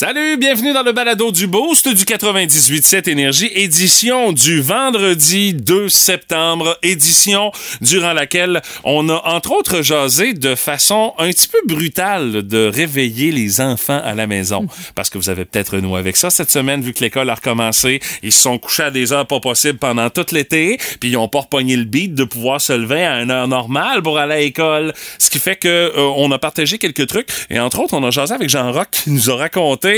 [0.00, 6.78] Salut, bienvenue dans le balado du Boost du 98.7 Énergie, édition du vendredi 2 septembre,
[6.82, 12.70] édition durant laquelle on a entre autres jasé de façon un petit peu brutale de
[12.74, 14.68] réveiller les enfants à la maison.
[14.94, 18.00] Parce que vous avez peut-être renoué avec ça cette semaine, vu que l'école a recommencé.
[18.22, 21.28] Ils se sont couchés à des heures pas possibles pendant tout l'été, puis ils ont
[21.28, 24.38] pas repogné le beat de pouvoir se lever à une heure normale pour aller à
[24.38, 24.94] l'école.
[25.18, 28.10] Ce qui fait que euh, on a partagé quelques trucs, et entre autres, on a
[28.10, 29.89] jasé avec Jean-Roch qui nous a raconté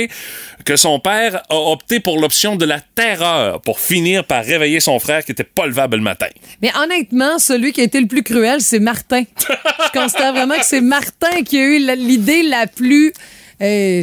[0.65, 4.99] que son père a opté pour l'option de la terreur pour finir par réveiller son
[4.99, 6.29] frère qui était pas levable le matin.
[6.61, 9.25] Mais honnêtement, celui qui a été le plus cruel, c'est Martin.
[9.39, 13.13] Je constate vraiment que c'est Martin qui a eu l'idée la plus.
[13.61, 14.03] euh,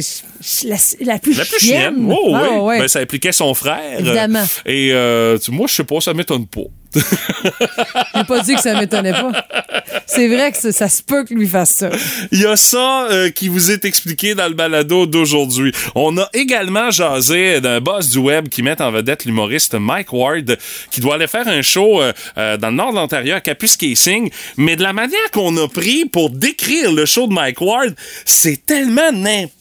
[0.64, 1.94] la, la plus La plus chienne.
[1.94, 2.08] chienne.
[2.10, 2.58] Oh, Ah, oui.
[2.60, 2.78] ouais.
[2.80, 3.98] Ben, ça impliquait son frère.
[3.98, 4.44] Évidemment.
[4.66, 6.62] Et euh, moi, je sais pas, ça m'étonne pas.
[8.14, 9.46] J'ai pas dit que ça m'étonnait pas.
[10.06, 11.90] C'est vrai que ça, se peut que lui fasse ça.
[12.32, 15.72] Il y a ça euh, qui vous est expliqué dans le balado d'aujourd'hui.
[15.94, 20.58] On a également jasé d'un boss du web qui met en vedette l'humoriste Mike Ward,
[20.90, 24.30] qui doit aller faire un show euh, euh, dans le nord de l'Ontario à Capus-Casing.
[24.56, 28.66] Mais de la manière qu'on a pris pour décrire le show de Mike Ward, c'est
[28.66, 29.59] tellement n'importe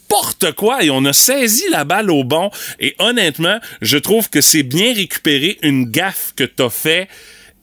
[0.55, 2.49] quoi et on a saisi la balle au bon.
[2.79, 7.07] Et honnêtement, je trouve que c'est bien récupéré une gaffe que t'as fait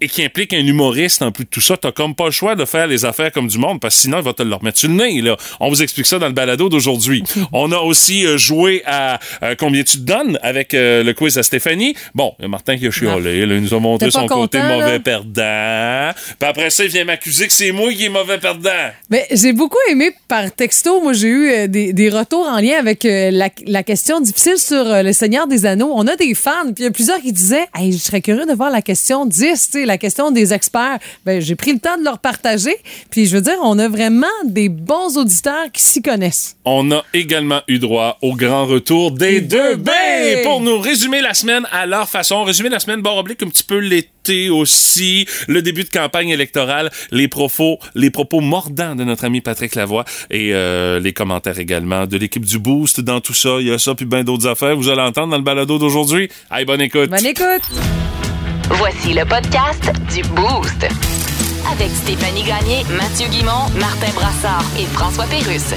[0.00, 2.54] et qui implique un humoriste en plus de tout ça, t'as comme pas le choix
[2.54, 4.78] de faire les affaires comme du monde parce que sinon il va te le remettre
[4.78, 5.36] sur le nez là.
[5.60, 7.22] On vous explique ça dans le balado d'aujourd'hui.
[7.52, 11.38] On a aussi euh, joué à euh, combien tu te donnes avec euh, le quiz
[11.38, 11.94] à Stéphanie.
[12.14, 14.58] Bon, il y a Martin qui a chiolé, là, il nous a montré son côté
[14.58, 15.00] mauvais là?
[15.00, 16.20] perdant.
[16.38, 18.70] Puis après ça, il vient m'accuser que c'est moi qui est mauvais perdant.
[19.08, 21.00] Mais j'ai beaucoup aimé par texto.
[21.00, 25.12] Moi, j'ai eu des, des retours en lien avec la, la question difficile sur le
[25.12, 25.92] Seigneur des Anneaux.
[25.94, 28.46] On a des fans, puis il y a plusieurs qui disaient hey, Je serais curieux
[28.46, 30.98] de voir la question 10, tu sais, la question des experts.
[31.24, 32.76] Ben, j'ai pris le temps de leur partager.
[33.10, 36.56] Puis je veux dire, on a vraiment des bons auditeurs qui s'y connaissent.
[36.64, 39.90] On a également eu droit au grand retour des deux B
[40.42, 42.44] pour nous résumer la semaine à leur façon.
[42.44, 46.90] Résumer la semaine, bon, oblique un petit peu l'été aussi, le début de campagne électorale,
[47.10, 52.06] les propos, les propos mordants de notre ami Patrick Lavoie et euh, les commentaires également
[52.06, 53.58] de l'équipe du Boost dans tout ça.
[53.60, 54.76] Il y a ça puis bien d'autres affaires.
[54.76, 56.28] Vous allez entendre dans le balado d'aujourd'hui.
[56.50, 57.10] Allez, bonne écoute.
[57.10, 58.25] Bonne écoute!
[58.70, 60.86] Voici le podcast du Boost.
[61.72, 65.74] Avec Stéphanie Gagné, Mathieu Guimont, Martin Brassard et François Pérusse.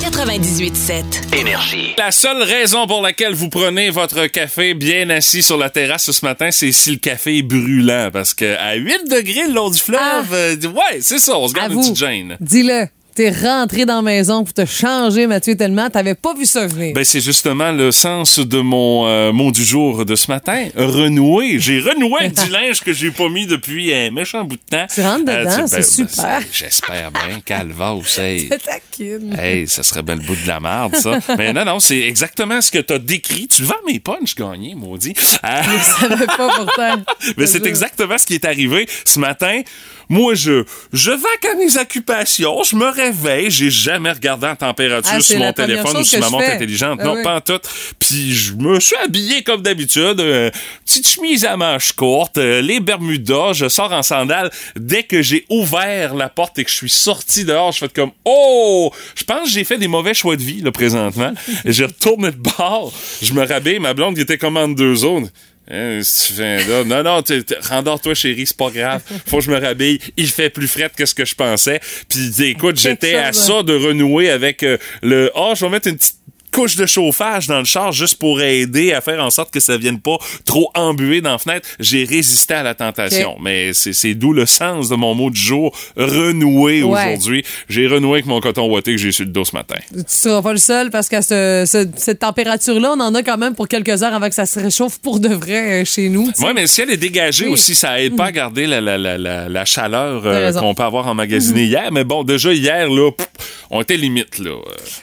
[0.00, 1.34] 98.7.
[1.38, 1.94] Énergie.
[1.98, 6.24] La seule raison pour laquelle vous prenez votre café bien assis sur la terrasse ce
[6.24, 8.10] matin, c'est si le café est brûlant.
[8.12, 10.22] Parce que à 8 degrés le long du fleuve, Ah.
[10.32, 12.36] euh, ouais, c'est ça, on se garde une petite gêne.
[12.40, 12.86] dis-le.
[13.14, 16.94] T'es rentré dans la maison pour te changer, Mathieu, tellement t'avais pas vu ça venir.
[16.94, 20.68] Ben, c'est justement le sens de mon euh, mot du jour de ce matin.
[20.74, 21.58] Renouer.
[21.58, 24.86] J'ai renoué avec du linge que j'ai pas mis depuis un méchant bout de temps.
[24.94, 26.40] Tu rentres dedans, c'est super.
[26.40, 27.40] c'est- J'espère bien.
[27.44, 28.02] Calva ou
[28.64, 29.36] taquine.
[29.38, 31.18] Hey, ça serait bien le bout de la merde, ça.
[31.36, 33.46] Mais non, non, c'est exactement ce que t'as décrit.
[33.46, 35.14] Tu vends mes punchs gagnés, maudit.
[35.44, 37.02] Euh, Je savais pas pourtant.
[37.36, 39.60] mais c'est exactement ce qui est arrivé ce matin.
[40.08, 45.12] Moi, je, je vaque à mes occupations, je me réveille, j'ai jamais regardé la température
[45.14, 46.98] Ah, sur mon téléphone ou sur ma je montre intelligente.
[47.02, 47.22] Ah non, oui.
[47.22, 47.60] pas en tout.
[47.98, 50.50] Puis je me suis habillé comme d'habitude, euh,
[50.84, 54.50] petite chemise à manches courtes, euh, les Bermudas, je sors en sandales.
[54.76, 58.12] Dès que j'ai ouvert la porte et que je suis sorti dehors, je fais comme
[58.24, 61.32] oh, je pense que j'ai fait des mauvais choix de vie là présentement.
[61.64, 62.92] Et j'ai retourné de bord,
[63.22, 65.28] je me rabais, ma blonde qui était comme en deux zones.
[65.70, 66.84] Hein, que tu là?
[66.84, 67.22] Non, non,
[67.68, 69.02] rendors-toi, chérie, c'est pas grave.
[69.26, 70.00] Faut que je me rhabille.
[70.16, 71.80] Il fait plus frais que ce que je pensais.
[72.08, 75.96] Puis, écoute, j'étais à ça de renouer avec euh, le «Oh, je vais mettre une
[75.96, 76.16] petite
[76.52, 79.76] couche de chauffage dans le char juste pour aider à faire en sorte que ça
[79.76, 81.68] vienne pas trop embuer dans la fenêtre.
[81.80, 83.36] J'ai résisté à la tentation.
[83.40, 87.14] Mais c'est d'où le sens de mon mot du jour, renouer Ouais.
[87.14, 87.44] aujourd'hui.
[87.68, 89.76] J'ai renoué avec mon coton ouaté que j'ai sur le dos ce matin.
[89.92, 93.38] Tu seras pas le seul parce qu'à ce- ce- cette température-là, on en a quand
[93.38, 96.30] même pour quelques heures avant que ça se réchauffe pour de vrai euh, chez nous.
[96.38, 97.52] Oui, mais si elle est dégagée Oui.
[97.52, 100.82] aussi, ça aide pas à garder la, la, la, la, la chaleur euh, qu'on peut
[100.82, 101.90] avoir emmagasinée hier.
[101.92, 103.28] Mais bon, déjà hier, là, pff,
[103.70, 104.52] on était limite, là.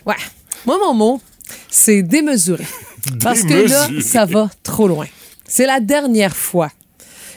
[0.06, 0.16] Ouais.
[0.66, 1.22] Moi, mon mot,
[1.70, 2.66] c'est démesuré.
[3.22, 5.08] Parce que là, ça va trop loin.
[5.48, 6.72] C'est la dernière fois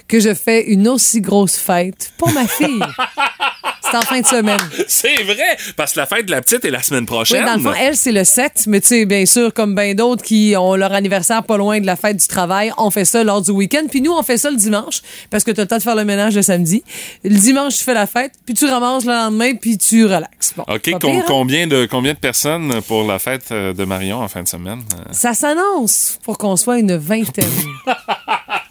[0.08, 2.80] que je fais une aussi grosse fête pour ma fille.
[3.92, 4.58] C'est en fin de semaine.
[4.88, 7.44] C'est vrai, parce que la fête de la petite est la semaine Oui, prochaine.
[7.44, 10.22] dans le fond, elle, c'est le 7, mais tu sais, bien sûr, comme bien d'autres
[10.24, 13.42] qui ont leur anniversaire pas loin de la fête du travail, on fait ça lors
[13.42, 13.82] du week-end.
[13.90, 15.94] Puis nous, on fait ça le dimanche, parce que tu as le temps de faire
[15.96, 16.82] le ménage le samedi.
[17.24, 20.54] Le dimanche, tu fais la fête, puis tu ramasses le lendemain, puis tu relaxes.
[20.56, 21.24] Bon, OK, pas com- pire, hein?
[21.26, 24.82] combien, de, combien de personnes pour la fête euh, de Marion en fin de semaine?
[24.94, 27.44] Euh, Ça s'annonce pour qu'on soit une vingtaine.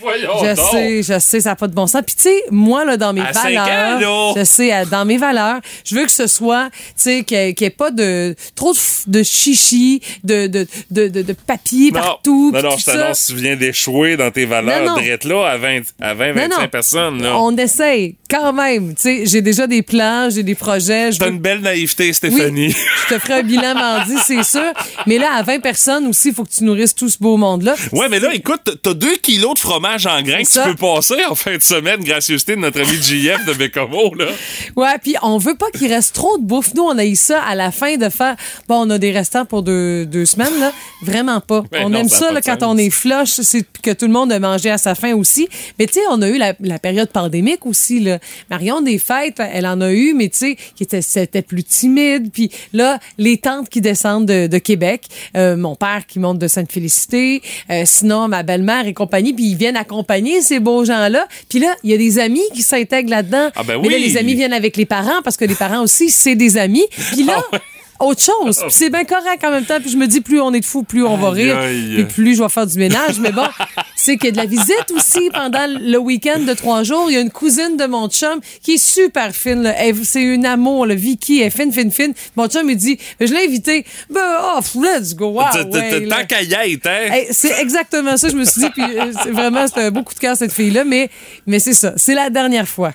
[0.00, 0.66] Voyons Je donc.
[0.70, 2.02] sais, je sais, ça n'a pas de bon sens.
[2.06, 5.60] Puis tu sais, moi, là, dans mes À valeurs, ans, je sais, dans mes valeurs,
[5.84, 8.78] je veux que ce soit, tu sais, qu'il n'y ait pas de trop de,
[9.10, 12.50] de chichi, de, de, de, de, papier Non, partout.
[12.54, 16.14] non, non, je t'annonce, tu viens d'échouer dans tes valeurs drette là à 20, à
[16.14, 16.68] 20 Non, 25 non.
[16.68, 17.22] personnes.
[17.22, 17.38] Là.
[17.38, 18.94] On essaye quand même.
[18.94, 21.12] Tu sais, j'ai déjà des plans, j'ai des projets.
[21.12, 22.70] Je T'as veux- une belle naïveté, Oui, Stéphanie.
[23.08, 24.72] je te ferai un bilan mardi, c'est sûr.
[25.06, 27.74] Mais là, à 20 personnes aussi, il faut que tu nourrisses tout ce beau monde-là.
[27.92, 30.64] Ouais, mais là, écoute, t'as deux kilos de fromage en grains que C'est tu ça.
[30.66, 34.26] peux passer en fin de semaine, gracieuseté de notre ami JF de Bécomo, là.
[34.76, 36.74] Ouais, puis on veut pas qu'il reste trop de bouffe.
[36.74, 38.36] Nous, on a eu ça à la fin de faire.
[38.68, 40.72] Bon, on a des restants pour deux, deux semaines, là.
[41.02, 41.62] Vraiment pas.
[41.70, 42.68] Ben on non, aime ça ça, là, quand sens.
[42.74, 45.48] on est flush, c'est que tout le monde a mangé à sa faim aussi.
[45.78, 48.18] Mais tu sais, on a eu la, la période pandémique aussi, là.
[48.50, 52.30] Marion des fêtes, elle en a eu, mais tu sais, qui était, c'était plus timide.
[52.32, 55.04] Puis là, les tantes qui descendent de, de Québec,
[55.36, 59.56] euh, mon père qui monte de Sainte-Félicité, euh, sinon ma belle-mère et compagnie, puis ils
[59.56, 61.26] viennent accompagner ces beaux gens-là.
[61.48, 63.50] Puis là, il y a des amis qui s'intègrent là-dedans.
[63.56, 66.10] Ah ben Mais là, les amis viennent avec les parents parce que les parents aussi,
[66.10, 66.86] c'est des amis.
[67.12, 67.58] Puis là, Ah
[68.00, 68.58] autre chose.
[68.58, 69.80] Puis c'est bien correct en même temps.
[69.80, 71.56] Puis je me dis, plus on est de fous, plus on va rire.
[71.94, 73.18] Puis plus je vais faire du ménage.
[73.20, 73.46] Mais bon,
[73.96, 77.06] c'est qu'il y a de la visite aussi pendant le week-end de trois jours.
[77.10, 79.62] Il y a une cousine de mon chum qui est super fine.
[79.62, 79.74] là.
[79.78, 80.94] Elle- C'est une amour, là.
[80.94, 81.40] Vicky.
[81.40, 82.14] Elle est fine, fine, fine.
[82.36, 83.84] Mon chum, il dit, je l'ai invitée.
[84.08, 84.20] Ben,
[84.56, 85.28] oh, let's go.
[85.28, 86.16] Wow, ouais, là.
[86.20, 87.12] Tant qu'à y être, hein?
[87.12, 88.70] Hey, c'est exactement ça, je me suis dit.
[88.70, 90.84] Puis euh, c'est vraiment, c'est un beau coup de cœur, cette fille-là.
[90.84, 91.10] Mais,
[91.46, 91.92] mais c'est ça.
[91.96, 92.92] C'est la dernière fois.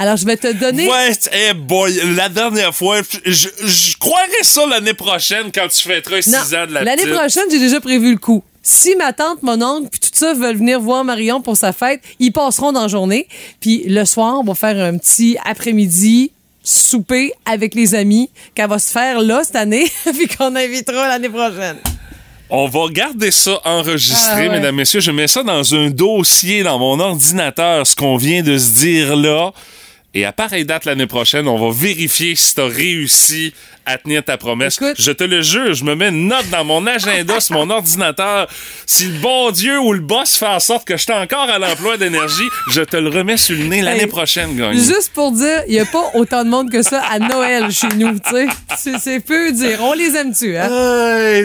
[0.00, 0.88] Alors, je vais te donner.
[0.88, 6.22] Ouais, eh boy, la dernière fois, je, je croirais ça l'année prochaine quand tu fêteras
[6.22, 8.42] 6 Non, ans de la L'année prochaine, j'ai déjà prévu le coup.
[8.62, 12.00] Si ma tante, mon oncle, puis tout ça veulent venir voir Marion pour sa fête,
[12.18, 13.28] ils passeront dans la journée.
[13.60, 16.32] Puis le soir, on va faire un petit après-midi
[16.62, 21.28] souper avec les amis qu'elle va se faire là cette année, puis qu'on invitera l'année
[21.28, 21.76] prochaine.
[22.48, 24.48] On va garder ça enregistré, Ah ouais.
[24.48, 25.00] mesdames, messieurs.
[25.00, 29.14] Je mets ça dans un dossier dans mon ordinateur, ce qu'on vient de se dire
[29.14, 29.52] là.
[30.12, 33.54] Et à pareille date l'année prochaine, on va vérifier si tu as réussi
[33.86, 34.76] à tenir ta promesse.
[34.80, 34.96] Écoute.
[34.98, 38.48] Je te le jure, je me mets une note dans mon agenda, sur mon ordinateur.
[38.86, 41.60] Si le bon Dieu ou le boss fait en sorte que je suis encore à
[41.60, 42.42] l'emploi d'énergie,
[42.72, 44.80] je te le remets sur le nez l'année Hey, prochaine, Gagné.
[44.82, 47.88] Juste pour dire, il n'y a pas autant de monde que ça à Noël chez
[47.96, 48.46] nous, tu sais.
[49.00, 49.78] C'est- peu dire.
[49.80, 50.68] On les aime-tu, hein?
[50.68, 51.44] Hey.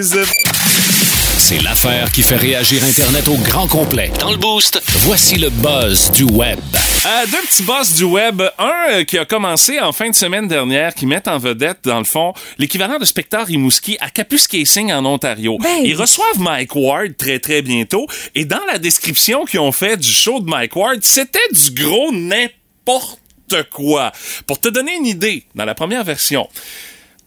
[1.47, 4.09] C'est l'affaire qui fait réagir Internet au grand complet.
[4.19, 6.57] Dans le boost, voici le buzz du web.
[7.05, 8.41] Euh, deux petits boss du web.
[8.57, 11.99] Un euh, qui a commencé en fin de semaine dernière, qui met en vedette, dans
[11.99, 15.59] le fond, l'équivalent de Spectre Rimouski à Capus Casing en Ontario.
[15.59, 15.81] Ben.
[15.83, 18.07] Ils reçoivent Mike Ward très, très bientôt.
[18.33, 22.11] Et dans la description qu'ils ont fait du show de Mike Ward, c'était du gros
[22.11, 23.19] n'importe
[23.71, 24.11] quoi.
[24.47, 26.49] Pour te donner une idée, dans la première version,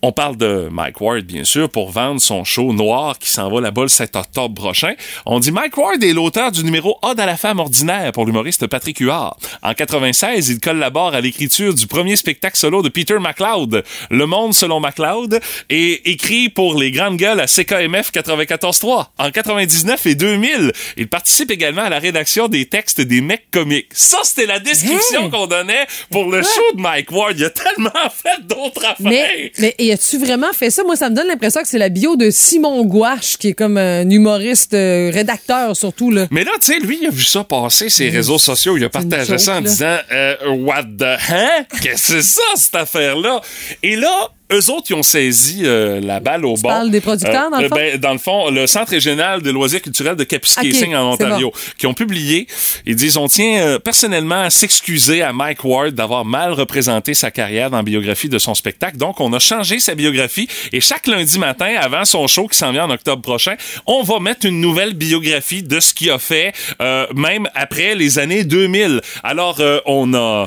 [0.02, 3.60] on parle de Mike Ward, bien sûr, pour vendre son show noir qui s'en va
[3.60, 4.94] là-bas le 7 octobre prochain.
[5.26, 8.66] On dit Mike Ward est l'auteur du numéro Ode à la femme ordinaire pour l'humoriste
[8.68, 9.36] Patrick Huard.
[9.62, 14.54] En 96, il collabore à l'écriture du premier spectacle solo de Peter McLeod, Le Monde
[14.54, 19.06] selon McLeod, et écrit pour les grandes gueules à CKMF 94.3.
[19.18, 23.88] En 99 et 2000, il participe également à la rédaction des textes des mecs comiques.
[23.92, 27.34] Ça, c'était la description qu'on donnait pour le show de Mike Ward.
[27.36, 28.96] Il a tellement fait d'autres affaires.
[29.00, 30.82] Mais, mais et as-tu vraiment fait ça?
[30.84, 33.76] Moi, ça me donne l'impression que c'est la bio de Simon Gouache, qui est comme
[33.76, 36.10] un humoriste, euh, rédacteur surtout.
[36.10, 36.26] Là.
[36.30, 38.76] Mais là, tu sais, lui, il a vu ça passer ses réseaux sociaux.
[38.76, 39.60] Il a partagé ça en là.
[39.62, 41.64] disant euh, What the hein?
[41.82, 43.40] Qu'est-ce que c'est ça, cette affaire-là?
[43.82, 46.88] Et là, eux autres, ils ont saisi euh, la balle au bon.
[46.88, 47.74] des producteurs, dans le fond?
[47.74, 51.52] ben, dans le fond, le Centre régional des loisirs culturels de Kapuskasing Ok, en Ontario,
[51.76, 52.46] qui ont publié,
[52.86, 57.30] ils disent, on tient euh, personnellement à s'excuser à Mike Ward d'avoir mal représenté sa
[57.30, 58.96] carrière dans la biographie de son spectacle.
[58.96, 62.72] Donc, on a changé sa biographie et chaque lundi matin, avant son show qui s'en
[62.72, 66.52] vient en octobre prochain, on va mettre une nouvelle biographie de ce qu'il a fait,
[66.80, 69.00] euh, même après les années 2000.
[69.22, 70.46] Alors, euh, on a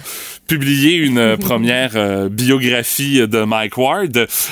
[0.51, 3.90] publié une euh, première euh, biographie de Mike Ward.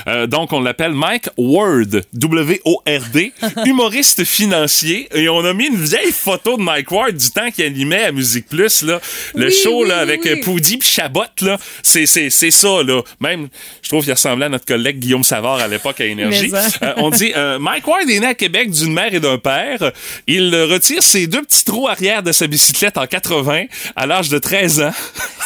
[0.07, 3.33] Euh, donc, on l'appelle Mike Ward, W-O-R-D,
[3.65, 5.07] humoriste financier.
[5.13, 8.11] Et on a mis une vieille photo de Mike Ward du temps qu'il animait à
[8.11, 8.99] Musique Plus, là.
[9.35, 11.57] Le Oui, show, oui, là, oui, avec euh, Poudy puis Chabot, là.
[11.83, 13.01] C'est, c'est, c'est ça, là.
[13.19, 13.47] Même,
[13.81, 16.51] je trouve qu'il ressemblait à notre collègue Guillaume Savard à l'époque à Énergie.
[16.81, 19.91] Euh, on dit, euh, Mike Ward est né à Québec d'une mère et d'un père.
[20.27, 23.65] Il retire ses deux petits trous arrière de sa bicyclette en 80
[23.95, 24.91] à l'âge de 13 ans.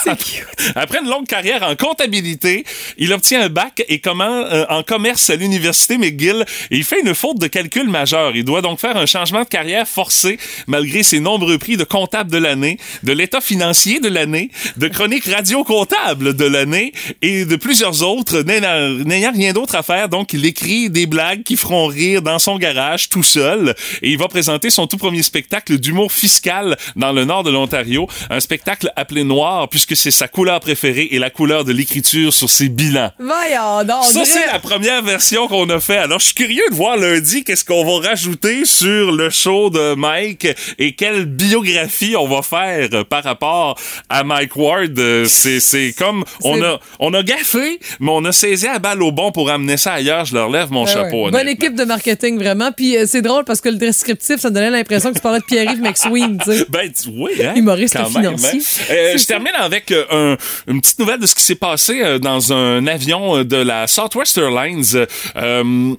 [0.76, 2.66] Après une longue carrière en comptabilité,
[2.98, 7.02] il obtient un bac et comment euh, en commerce à l'université McGill et il fait
[7.02, 8.36] une faute de calcul majeur.
[8.36, 10.38] Il doit donc faire un changement de carrière forcé
[10.68, 15.26] malgré ses nombreux prix de comptable de l'année, de l'état financier de l'année, de chronique
[15.26, 20.10] radio comptable de l'année et de plusieurs autres n'ayant rien d'autre à faire.
[20.10, 24.18] Donc il écrit des blagues qui feront rire dans son garage tout seul et il
[24.18, 28.92] va présenter son tout premier spectacle d'humour fiscal dans le nord de l'Ontario, un spectacle
[28.96, 33.12] appelé Noir puisque c'est sa couleur préférée et la couleur de l'écriture sur ses bilans.
[33.20, 34.04] Voyons donc.
[34.06, 35.98] Ça, c'est la première version qu'on a fait.
[35.98, 39.96] Alors, je suis curieux de voir lundi qu'est-ce qu'on va rajouter sur le show de
[39.96, 40.48] Mike
[40.80, 45.00] et quelle biographie on va faire par rapport à Mike Ward.
[45.28, 49.32] C'est, comme, on a, on a gaffé, mais on a saisi à balle au bon
[49.32, 50.26] pour amener ça ailleurs.
[50.26, 50.92] Je leur lève mon ouais.
[50.92, 51.30] chapeau.
[51.32, 52.72] Bonne équipe de marketing, vraiment.
[52.72, 55.46] Puis euh, c'est drôle parce que le descriptif, ça donnait l'impression que tu parlais de
[55.46, 56.66] Pierre-Yves McSween, tu sais.
[56.70, 57.54] Ben, oui, hein?
[57.56, 58.60] Humoriste quand même, financier.
[58.60, 58.94] hein.
[58.94, 60.38] Euh, je termine avec euh, un-
[60.72, 65.06] une petite nouvelle de ce qui s'est passé dans un avion de la Southwest Airlines.
[65.36, 65.96] Euh,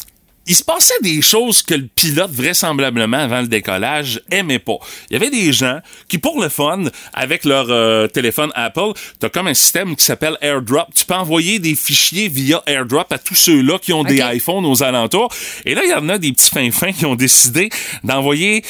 [0.47, 4.77] il se passait des choses que le pilote, vraisemblablement, avant le décollage, aimait pas.
[5.09, 9.31] Il y avait des gens qui, pour le fun, avec leur euh, téléphone Apple, t'as
[9.31, 10.89] comme un système qui s'appelle AirDrop.
[10.95, 14.83] Tu peux envoyer des fichiers via AirDrop à tous ceux-là qui ont des iPhones aux
[14.83, 15.33] alentours.
[15.65, 17.71] Et là, il y en a des petits fins-fins qui ont décidé
[18.03, 18.63] d'envoyer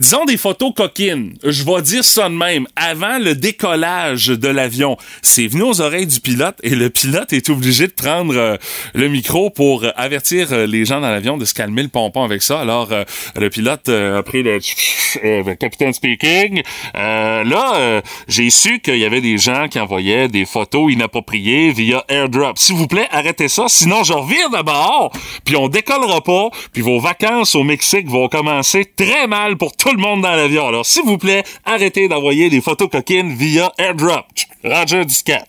[0.00, 1.34] Disons des photos coquines.
[1.44, 2.66] Je vais dire ça de même.
[2.74, 7.50] Avant le décollage de l'avion, c'est venu aux oreilles du pilote et le pilote est
[7.50, 8.56] obligé de prendre euh,
[8.94, 12.22] le micro pour euh, avertir euh, les gens dans l'avion de se calmer le pompon
[12.22, 12.60] avec ça.
[12.60, 13.04] Alors, euh,
[13.36, 16.62] le pilote a pris le capitaine speaking.
[16.94, 22.56] Là, j'ai su qu'il y avait des gens qui envoyaient des photos inappropriées via AirDrop.
[22.56, 23.64] S'il vous plaît, arrêtez ça.
[23.68, 25.12] Sinon, je revire d'abord,
[25.44, 29.89] puis on décollera pas, puis vos vacances au Mexique vont commencer très mal pour tout
[29.92, 30.68] le monde dans l'avion.
[30.68, 34.24] Alors, s'il vous plaît, arrêtez d'envoyer des photos coquines via AirDrop.
[34.64, 35.44] Roger Discat.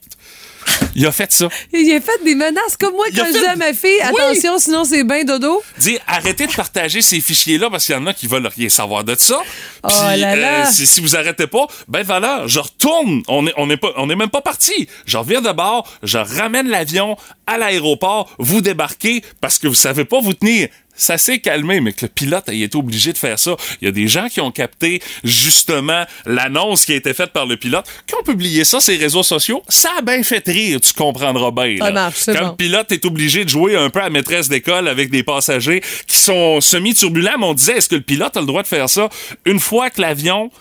[0.95, 1.47] Il a fait ça.
[1.73, 3.73] Il a fait des menaces comme moi Il a quand je fait- dis à ma
[3.73, 4.21] fille, Oui.
[4.21, 5.61] attention, sinon c'est bien dodo.
[5.79, 9.03] Dire arrêtez de partager ces fichiers-là parce qu'il y en a qui veulent rien savoir
[9.03, 9.39] de ça.
[9.83, 10.67] Oh Puis, là là.
[10.67, 13.23] euh, si, si vous arrêtez pas, ben voilà, je retourne.
[13.27, 14.87] On est, on est pas, on est même pas parti.
[15.05, 17.17] Je reviens de bord, je ramène l'avion
[17.47, 20.67] à l'aéroport, vous débarquez parce que vous savez pas vous tenir.
[20.95, 23.55] Ça s'est calmé, mais que le pilote a été obligé de faire ça.
[23.81, 27.45] Il y a des gens qui ont capté justement l'annonce qui a été faite par
[27.45, 29.63] le pilote, qui ont publié ça sur les réseaux sociaux.
[29.67, 31.77] Ça a bien fait rire, tu comprendras bien.
[31.79, 31.91] Ça là.
[31.91, 32.49] marche, c'est Quand bon.
[32.51, 36.17] le pilote est obligé de jouer un peu à maîtresse d'école avec des passagers qui
[36.19, 39.09] sont semi-turbulents, mais on disait, est-ce que le pilote a le droit de faire ça
[39.45, 40.51] une fois que l'avion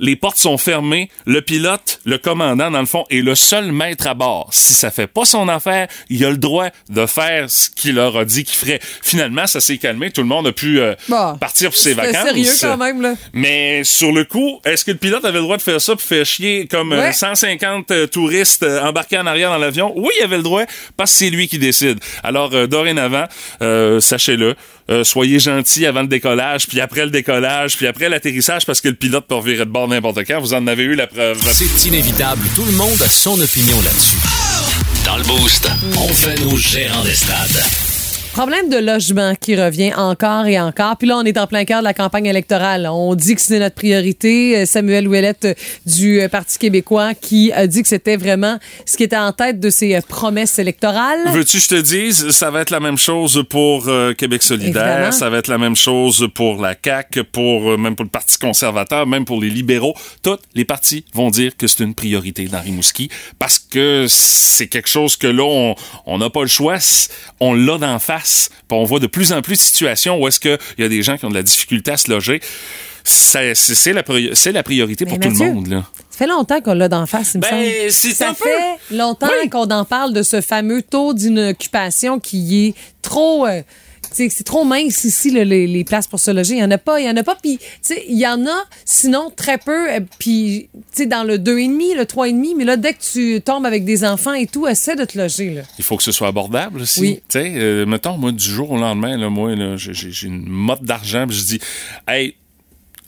[0.00, 4.06] les portes sont fermées, le pilote, le commandant, dans le fond, est le seul maître
[4.08, 4.48] à bord.
[4.50, 8.16] Si ça fait pas son affaire, il a le droit de faire ce qu'il leur
[8.16, 8.80] a dit qu'il ferait.
[9.02, 12.22] Finalement, ça s'est calmé, tout le monde a pu euh, Bon, partir pour ses vacances.
[12.24, 13.14] sérieux quand même, là.
[13.32, 16.02] Mais sur le coup, est-ce que le pilote avait le droit de faire ça pour
[16.02, 17.12] faire chier comme euh, Ouais.
[17.12, 19.92] 150 euh, touristes euh, embarqués en arrière dans l'avion?
[19.96, 20.64] Oui, il avait le droit
[20.96, 21.98] parce que c'est lui qui décide.
[22.22, 23.24] Alors, dorénavant,
[23.62, 24.54] euh, sachez-le,
[24.90, 28.88] euh, soyez gentils avant le décollage, puis après le décollage, puis après l'atterrissage parce que
[28.88, 30.40] le pilote peut revirer de bord n'importe quand.
[30.40, 31.40] Vous en avez eu la preuve.
[31.52, 34.16] C'est inévitable, tout le monde a son opinion là-dessus.
[35.04, 37.89] Dans le boost, on fait nos gérants des stades.
[38.32, 40.96] Problème de logement qui revient encore et encore.
[40.96, 42.86] Puis là, on est en plein cœur de la campagne électorale.
[42.90, 44.56] On dit que c'est notre priorité.
[44.56, 48.96] Euh, Samuel Ouellette euh, du euh, Parti québécois qui a dit que c'était vraiment ce
[48.96, 51.18] qui était en tête de ses promesses électorales.
[51.32, 54.86] Veux-tu que je te dise, ça va être la même chose pour euh, Québec solidaire,
[54.86, 55.12] Évidemment.
[55.12, 58.38] ça va être la même chose pour la CAQ, pour euh, même pour le Parti
[58.38, 59.94] conservateur, même pour les libéraux.
[60.22, 63.10] Tous les partis vont dire que c'est une priorité dans Rimouski
[63.40, 65.74] parce que c'est quelque chose que là,
[66.06, 66.76] on n'a pas le choix.
[67.40, 68.19] On l'a d'en face.
[68.22, 71.02] Puis on voit de plus en plus de situations où est-ce qu'il y a des
[71.02, 72.40] gens qui ont de la difficulté à se loger.
[73.02, 75.66] C'est la, priori- c'est la priorité pour tout le monde.
[75.68, 75.84] Là.
[76.10, 78.14] Ça fait longtemps qu'on l'a d'en face, il me Ben, semble.
[78.14, 79.48] Ça peu- fait longtemps Oui.
[79.48, 83.46] qu'on en parle de ce fameux taux d'inoccupation qui est trop...
[83.46, 83.62] euh,
[84.12, 86.54] c'est trop mince ici, les, les places pour se loger.
[86.54, 87.36] Il n'y en a pas, il y en a pas.
[87.40, 89.90] Puis, tu sais, il y en a, sinon, très peu.
[89.92, 93.66] euh, Puis, tu sais, dans le 2,5, le 3,5, mais là, dès que tu tombes
[93.66, 95.62] avec des enfants et tout, essaie de te loger, là.
[95.78, 97.00] Il faut que ce soit abordable aussi.
[97.00, 97.14] Oui.
[97.28, 100.82] Tu sais, euh, mettons, moi, du jour au lendemain, là, moi, là, j'ai, une motte
[100.82, 101.60] d'argent, je dis,
[102.08, 102.34] hey,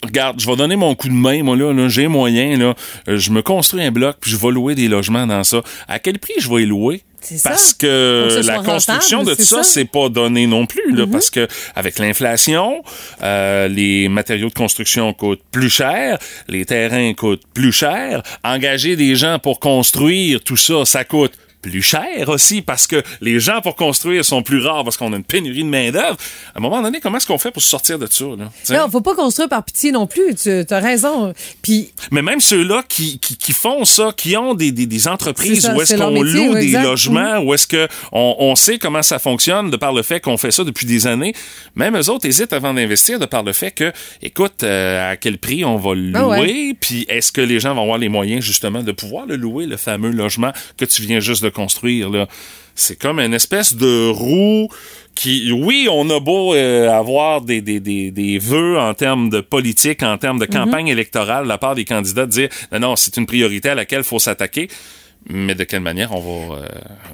[0.02, 2.74] regarde, je vais donner mon coup de main, moi, là, là j'ai moyen, là,
[3.08, 5.62] euh, je me construis un bloc, puis je vais louer des logements dans ça.
[5.88, 7.02] À quel prix je vais y louer?
[7.22, 7.50] Ça.
[7.50, 9.62] Parce que la construction rentable, de ça, ça.
[9.62, 12.82] c'est pas donné non plus, là, parce que avec l'inflation,
[13.22, 19.14] euh, les matériaux de construction coûtent plus cher, les terrains coûtent plus cher, engager des
[19.14, 23.76] gens pour construire tout ça, ça coûte plus cher aussi parce que les gens pour
[23.76, 26.16] construire sont plus rares parce qu'on a une pénurie de main-d'œuvre.
[26.54, 28.24] À un moment donné, comment est-ce qu'on fait pour se sortir de ça?
[28.36, 28.50] Là?
[28.64, 28.76] T'sais?
[28.76, 30.34] Non, faut pas construire par pitié non plus.
[30.34, 31.32] Tu as raison.
[31.62, 35.62] Puis Mais même ceux-là qui, qui, qui font ça, qui ont des, des, des entreprises
[35.62, 39.70] ça, où est-ce qu'on loue des logements, où est-ce qu'on on sait comment ça fonctionne
[39.70, 41.32] de par le fait qu'on fait ça depuis des années,
[41.76, 45.38] même eux autres hésitent avant d'investir de par le fait que, écoute, euh, à quel
[45.38, 46.76] prix on va le louer, Ah ouais.
[46.80, 49.76] puis est-ce que les gens vont avoir les moyens justement de pouvoir le louer, le
[49.76, 52.26] fameux logement que tu viens juste de construire, là.
[52.74, 54.66] C'est comme une espèce de roue
[55.14, 59.40] qui, oui, on a beau euh, avoir des, des, des, des vœux en termes de
[59.42, 62.96] politique, en termes de campagne électorale de la part des candidats, de dire non, non,
[62.96, 64.68] c'est une priorité à laquelle il faut s'attaquer.
[65.28, 66.54] Mais de quelle manière on va.
[66.56, 66.66] euh,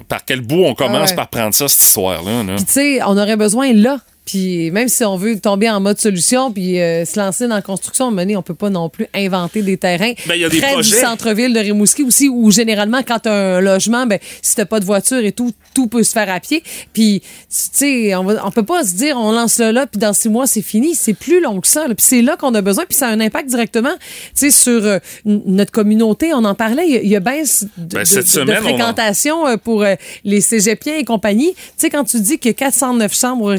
[0.07, 1.15] par quel bout on commence Ah ouais.
[1.15, 2.41] par prendre ça, cette histoire-là?
[2.43, 2.55] là?
[2.55, 3.99] Puis, tu sais, on aurait besoin là.
[4.29, 7.61] Puis même si on veut tomber en mode solution puis euh, se lancer dans la
[7.63, 10.59] construction, donné, on peut pas non plus inventer des terrains Ben, il y a des
[10.59, 10.95] près projets.
[10.95, 14.79] du centre-ville de Rimouski aussi, où généralement, quand tu un logement, ben, si t'as pas
[14.79, 16.61] de voiture et tout, tout peut se faire à pied.
[16.93, 19.99] Puis, tu sais, on, va- on peut pas se dire, on lance le là, puis
[19.99, 20.93] dans six mois, c'est fini.
[20.93, 21.87] C'est plus long que ça.
[21.87, 21.95] là.
[21.95, 23.99] Puis c'est là qu'on a besoin, puis ça a un impact directement, tu
[24.35, 26.33] sais, sur euh, notre communauté.
[26.35, 28.61] On en parlait, il y a- il y, a baisse de, Ben, de- cette semaine,
[28.61, 31.53] fréquentation euh, pour euh, les cégepiens et compagnie.
[31.55, 33.55] Tu sais, quand tu dis que 409 chambres aux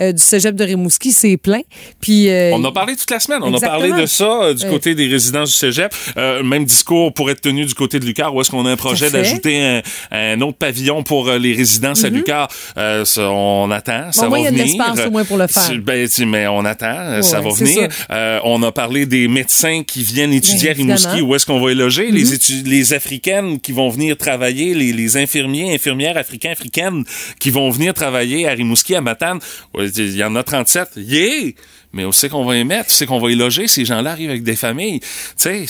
[0.00, 1.60] euh, du cégep de Rimouski, c'est plein.
[2.00, 3.40] Puis, euh, On a parlé toute la semaine.
[3.42, 5.92] On a parlé de ça euh, du côté des résidences du cégep.
[6.16, 8.76] Euh, même discours pourrait être tenu du côté de Lucar, où est-ce qu'on a un
[8.76, 12.48] projet d'ajouter un, un autre pavillon pour les résidences à Lucar?
[12.76, 14.76] Euh, ça, on attend, ça va il y a de venir.
[14.76, 15.62] l'espace, au moins, pour le faire.
[15.82, 17.88] Ben, tu- mais on attend, ça va venir.
[18.10, 21.60] Euh, on a parlé des médecins qui viennent étudier Ben, à Rimouski, où est-ce qu'on
[21.60, 26.16] va les loger, les, étu- les Africaines qui vont venir travailler, les, les infirmiers, infirmières
[26.16, 27.04] africains, africaines
[27.40, 29.38] qui vont venir travailler à Rimouski, à Matane.
[29.78, 30.90] Il y en a 37.
[30.96, 31.52] Yeah!
[31.92, 32.90] Mais où c'est qu'on va les mettre?
[32.90, 33.68] C'est qu'on va les loger?
[33.68, 35.00] Ces gens-là arrivent avec des familles?
[35.00, 35.64] Tu sais,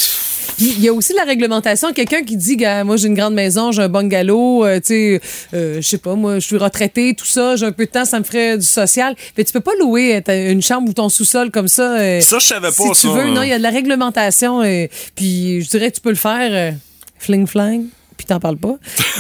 [0.59, 1.93] Il y a aussi la réglementation.
[1.93, 5.21] Quelqu'un qui dit, moi, j'ai une grande maison, j'ai un bungalow, euh, tu sais,
[5.55, 8.05] euh, je sais pas, moi, je suis retraité, tout ça, j'ai un peu de temps,
[8.05, 9.15] ça me ferait du social.
[9.37, 11.97] Mais tu peux pas louer euh, une chambre ou ton sous-sol comme ça.
[11.97, 13.33] euh, ça, je savais pas si tu veux, hein.
[13.33, 14.63] non, il y a de la réglementation.
[15.15, 16.73] puis je dirais que tu peux le faire euh,
[17.19, 17.85] fling flang.
[18.17, 18.77] Puis t'en parles pas.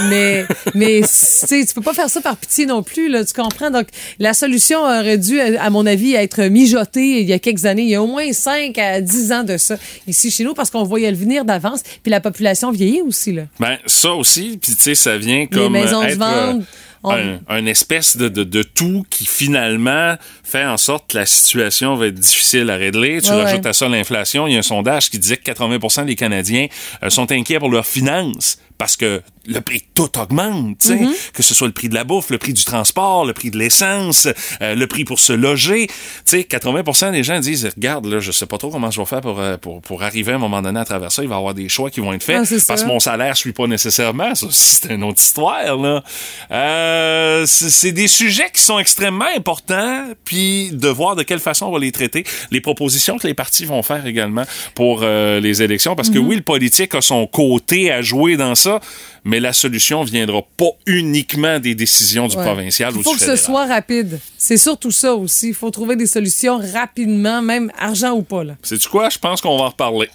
[0.09, 1.03] Mais, mais
[1.49, 3.71] tu peux pas faire ça par pitié non plus, là, tu comprends?
[3.71, 3.89] Donc,
[4.19, 7.83] la solution aurait dû, à mon avis, être mijotée il y a quelques années.
[7.83, 9.77] Il y a au moins 5 à 10 ans de ça
[10.07, 11.83] ici chez nous parce qu'on voyait le venir d'avance.
[12.03, 13.43] Puis la population vieillit aussi, là.
[13.61, 16.65] Ben, ça aussi, puis tu sais, ça vient comme maisons euh, se être vendent.
[17.03, 21.27] On- un, un espèce de, de, de tout qui finalement fait en sorte que la
[21.27, 23.21] situation va être difficile à régler.
[23.23, 23.69] Tu Ouais, rajoutes ouais.
[23.69, 24.49] à ça l'inflation.
[24.49, 26.67] Il y a un sondage qui disait que 80% des Canadiens
[27.05, 31.31] euh, sont inquiets pour leurs finances parce que le prix tout augmente, tu sais, Mm-hmm.
[31.33, 33.59] que ce soit le prix de la bouffe, le prix du transport, le prix de
[33.59, 34.27] l'essence,
[34.63, 35.87] euh, le prix pour se loger.
[35.89, 39.07] Tu sais, 80% des gens disent, regarde, là, je sais pas trop comment je vais
[39.07, 41.23] faire pour, euh, pour, pour arriver à un moment donné à travers ça.
[41.23, 42.87] Il va y avoir des choix qui vont être faits Ah, parce ça.
[42.87, 44.35] que mon salaire suit pas nécessairement.
[44.35, 46.03] Ça c'est une autre histoire, là.
[46.51, 51.73] Euh, c'est des sujets qui sont extrêmement importants, puis de voir de quelle façon on
[51.73, 52.25] va les traiter.
[52.51, 56.27] Les propositions que les partis vont faire également pour euh, les élections, parce que Mhm.
[56.27, 58.81] oui, le politique a son côté à jouer dans ça,
[59.27, 62.45] mais la solution viendra pas uniquement des décisions du Ouais.
[62.45, 63.39] provincial ou Il faut du que fédéral.
[63.39, 64.21] ce soit rapide.
[64.39, 65.49] C'est surtout ça aussi.
[65.49, 68.55] Il faut trouver des solutions rapidement, même argent ou pas, là.
[68.63, 69.09] Sais-tu quoi?
[69.11, 70.09] Je pense qu'on va en reparler.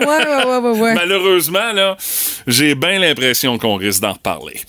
[0.00, 0.94] Ouais, ouais, ouais, ouais, ouais.
[1.02, 1.96] Malheureusement, là,
[2.48, 4.60] j'ai bien l'impression qu'on risque d'en reparler.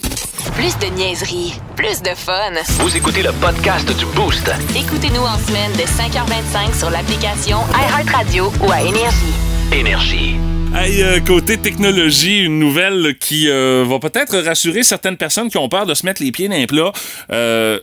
[0.55, 2.51] Plus de niaiserie, plus de fun.
[2.79, 4.51] Vous écoutez le podcast du Boost.
[4.75, 9.33] Écoutez-nous en semaine de 5h25 sur l'application iHeartRadio ou à Énergie.
[9.73, 10.35] Énergie.
[10.75, 15.67] Hey, euh, côté technologie, une nouvelle qui euh, va peut-être rassurer certaines personnes qui ont
[15.67, 16.93] peur de se mettre les pieds dans les.
[17.31, 17.79] Euh,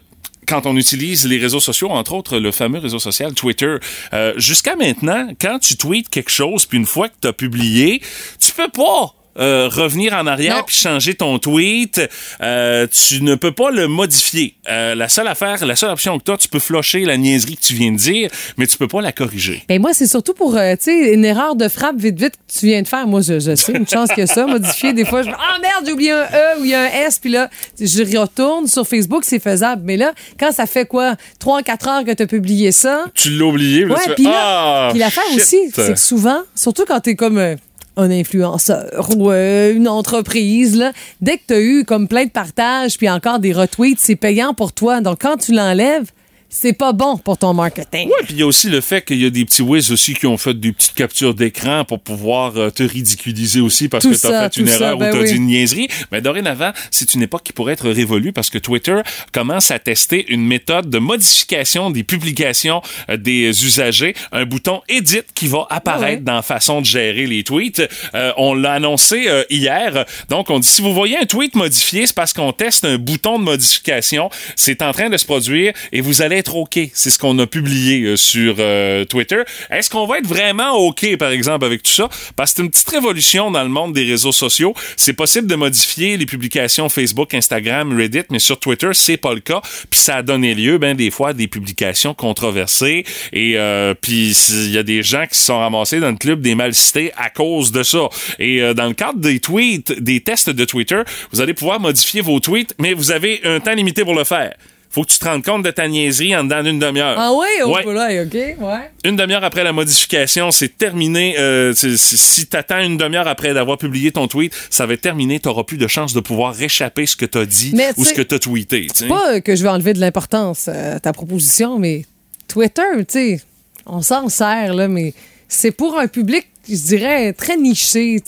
[0.46, 3.76] quand on utilise les réseaux sociaux, entre autres le fameux réseau social Twitter,
[4.12, 8.00] euh, jusqu'à maintenant, quand tu tweets quelque chose, puis une fois que tu as publié,
[8.40, 12.00] tu peux pas euh, revenir en arrière puis changer ton tweet.
[12.40, 14.54] Euh, tu ne peux pas le modifier.
[14.68, 17.56] Euh, la seule affaire, la seule option que tu as, tu peux flusher la niaiserie
[17.56, 19.62] que tu viens de dire, mais tu peux pas la corriger.
[19.68, 22.66] Ben moi, c'est surtout pour, tu sais, une erreur de frappe vite, vite que tu
[22.66, 23.06] viens de faire.
[23.06, 24.92] Moi, je, je sais, une chance que ça, modifier.
[24.92, 27.06] Des fois, je me ah merde, j'ai oublié un E ou il y a un
[27.06, 29.82] S, puis là, je retourne sur Facebook, c'est faisable.
[29.84, 33.30] Mais là, quand ça fait quoi, 3 4 heures que tu as publié ça, Tu
[33.30, 36.84] l'as oublié, mais Ouais, tu puis là, ah, puis l'affaire aussi, c'est que souvent, surtout
[36.86, 37.56] quand t'es comme euh,
[37.96, 42.98] un influenceur ou euh, une entreprise, là, dès que t'as eu comme plein de partages
[42.98, 45.00] puis encore des retweets, c'est payant pour toi.
[45.00, 46.10] Donc quand tu l'enlèves,
[46.48, 48.08] c'est pas bon pour ton marketing.
[48.08, 50.14] Ouais, puis il y a aussi le fait qu'il y a des petits whiz aussi
[50.14, 54.10] qui ont fait des petites captures d'écran pour pouvoir euh, te ridiculiser aussi parce Tout
[54.12, 55.28] que tu as ça, fait une ça, erreur ben ou tu as oui.
[55.30, 55.88] dit une niaiserie.
[56.12, 59.00] Mais dorénavant, c'est une époque qui pourrait être révolue parce que Twitter
[59.32, 62.80] commence à tester une méthode de modification des publications
[63.10, 66.16] euh, des usagers, un bouton Edit qui va apparaître Ouais.
[66.18, 67.82] dans la façon de gérer les tweets.
[68.14, 70.04] Euh, on l'a annoncé hier.
[70.28, 73.38] Donc, on dit si vous voyez un tweet modifié, c'est parce qu'on teste un bouton
[73.38, 74.30] de modification.
[74.54, 76.78] C'est en train de se produire et vous allez être OK.
[76.92, 79.42] C'est ce qu'on a publié euh, sur euh, Twitter.
[79.70, 82.08] Est-ce qu'on va être vraiment OK, par exemple, avec tout ça?
[82.36, 84.74] Parce que c'est une petite révolution dans le monde des réseaux sociaux.
[84.96, 89.40] C'est possible de modifier les publications Facebook, Instagram, Reddit, mais sur Twitter, c'est pas le
[89.40, 89.60] cas.
[89.90, 93.04] Puis ça a donné lieu, ben, des fois, à des publications controversées.
[93.32, 96.40] Et euh, puis il y a des gens qui se sont ramassés dans le club
[96.40, 98.08] des mal cités à cause de ça.
[98.38, 102.40] Et dans le cadre des tweets, des tests de Twitter, vous allez pouvoir modifier vos
[102.40, 104.54] tweets, mais vous avez un temps limité pour le faire.
[104.96, 107.16] Faut que tu te rendes compte de ta niaiserie en dedans d'une demi-heure.
[107.18, 107.84] Ah oui, oh Ouais.
[107.84, 108.90] là, OK, ouais.
[109.04, 111.38] Une demi-heure après la modification, c'est terminé.
[111.38, 115.02] Euh, c'est- c'est- si t'attends une demi-heure après d'avoir publié ton tweet, ça va être
[115.02, 115.38] terminé.
[115.38, 118.22] T'auras plus de chance de pouvoir réchapper ce que t'as dit Mais ou ce que
[118.22, 118.86] t'as tweeté.
[118.94, 119.06] sais.
[119.06, 122.06] Pas que je vais enlever de l'importance à ta proposition, mais
[122.48, 123.40] Twitter, tu sais,
[123.84, 125.12] on s'en sert, là, mais
[125.46, 128.22] c'est pour un public, je dirais, très niché.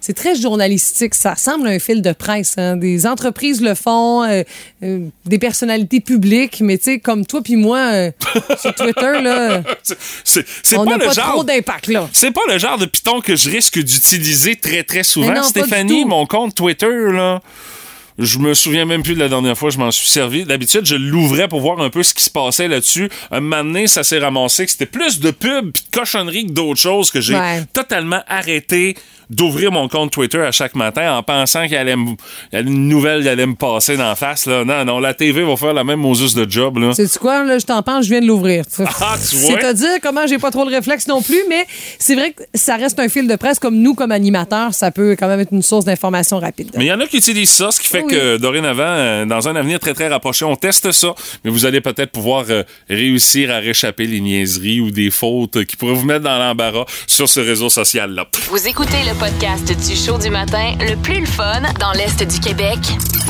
[0.00, 1.14] C'est très journalistique.
[1.14, 2.54] Ça ressemble à un fil de presse.
[2.58, 2.76] hein.
[2.76, 4.42] Des entreprises le font, euh,
[4.82, 8.10] euh, des personnalités publiques, mais tu sais, comme toi puis moi, euh,
[8.60, 9.62] sur Twitter, là,
[10.24, 11.30] C'est- on pas n'a le pas genre.
[11.32, 12.08] trop d'impact, là.
[12.12, 15.28] C'est pas le genre de piton que je risque d'utiliser très très souvent.
[15.28, 17.40] Non, pas Stéphanie, mon compte Twitter là.
[18.18, 20.44] Je me souviens même plus de la dernière fois que je m'en suis servi.
[20.44, 23.10] D'habitude, je l'ouvrais pour voir un peu ce qui se passait là-dessus.
[23.32, 26.52] Un moment donné, ça s'est ramassé que c'était plus de pubs puis de cochonneries que
[26.52, 27.64] d'autres choses que j'ai Ouais.
[27.72, 28.96] totalement arrêté
[29.30, 31.94] d'ouvrir mon compte Twitter à chaque matin en pensant qu'il allait
[32.52, 34.46] une nouvelle qui allait me passer d'en face.
[34.46, 34.64] Là.
[34.64, 36.78] Non, non, la TV va faire la même Moses de job.
[36.78, 36.92] Là.
[36.92, 38.64] Sais-tu quoi, là, je t'en pense, je viens de l'ouvrir.
[39.00, 39.58] Ah, tu vois?
[39.60, 41.66] C'est à dire comment j'ai pas trop le réflexe non plus, mais
[41.98, 45.16] c'est vrai que ça reste un fil de presse comme nous, comme animateurs, ça peut
[45.18, 46.70] quand même être une source d'information rapide.
[46.76, 48.12] Mais il y en a qui utilisent ça, ce qui fait Oui.
[48.12, 51.80] que dorénavant, euh, dans un avenir très très rapproché, on teste ça, mais vous allez
[51.80, 56.24] peut-être pouvoir euh, réussir à réchapper les niaiseries ou des fautes qui pourraient vous mettre
[56.24, 58.26] dans l'embarras sur ce réseau social-là.
[58.48, 62.40] Vous écoutez le podcast du show du matin le plus le fun dans l'Est du
[62.40, 62.78] Québec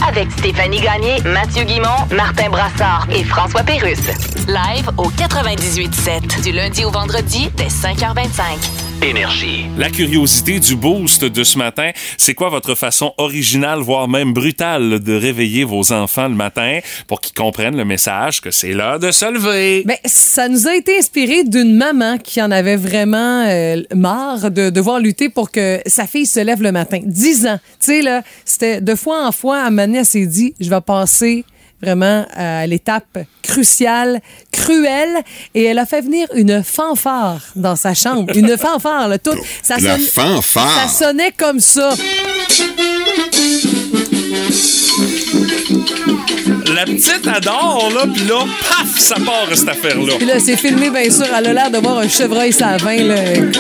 [0.09, 4.09] avec Stéphanie Gagné, Mathieu Guimont, Martin Brassard et François Pérusse.
[4.49, 8.94] Live au 98.7 du lundi au vendredi dès 5h25.
[9.05, 9.67] Énergie.
[9.77, 14.99] La curiosité du boost de ce matin, c'est quoi votre façon originale, voire même brutale,
[14.99, 19.11] de réveiller vos enfants le matin pour qu'ils comprennent le message que c'est l'heure de
[19.11, 19.83] se lever?
[19.85, 24.71] Ben, ça nous a été inspiré d'une maman qui en avait vraiment euh, marre de
[24.71, 27.01] devoir lutter pour que sa fille se lève le matin.
[27.05, 27.61] 10 ans.
[27.81, 31.45] Tu sais, là, c'était de fois en fois, à elle s'est dit, je vais passer
[31.85, 34.21] vraiment à l'étape cruciale,
[34.53, 35.23] cruelle,
[35.55, 38.33] et elle a fait venir une fanfare dans sa chambre.
[38.35, 39.39] Une fanfare, là, toute.
[39.63, 40.89] Ça La sonne- fanfare.
[40.89, 41.95] Ça sonnait comme ça.
[46.75, 50.15] La petite adore, là, puis là, paf, ça part, cette affaire-là.
[50.17, 51.27] Puis là, c'est filmé, bien sûr.
[51.37, 53.51] Elle a l'air de voir un chevreuil savin, là, euh,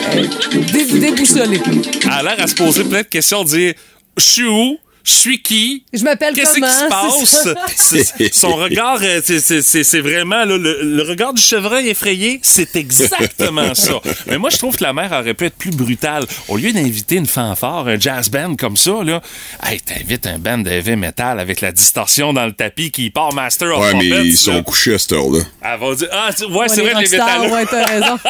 [0.72, 1.60] dé- déboussolé.
[2.04, 3.74] Elle a l'air à se poser plein de questions, dire,
[4.16, 4.76] je suis où?
[5.04, 5.84] Je suis qui?
[5.92, 6.72] Je m'appelle Qu'est-ce qui comment?
[6.72, 8.32] se passe?
[8.32, 14.00] Son regard, euh, c'est- vraiment là, le, le regard du chevreuil effrayé, c'est exactement ça.
[14.26, 16.24] Mais moi, je trouve que la mère aurait pu être plus brutale.
[16.48, 19.20] Au lieu d'inviter une fanfare, un jazz band comme ça, là,
[19.62, 23.34] hey, t'invites un band de heavy metal avec la distorsion dans le tapis qui part
[23.34, 24.62] Master of Ouais, mais Puppets, ils sont là.
[24.62, 25.40] couchés à cette heure-là.
[25.62, 27.52] Elle va dire, ah, tu- ouais, c'est vrai, les métallos.
[27.54, 28.18] ouais, t'as raison.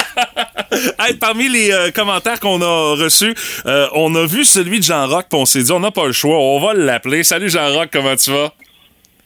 [0.98, 3.32] Hey, parmi les euh, commentaires qu'on a reçus,
[3.66, 6.12] euh, on a vu celui de Jean-Roch, puis on s'est dit, on n'a pas le
[6.12, 7.22] choix, on va l'appeler.
[7.24, 8.52] Salut Jean-Roch, comment tu vas?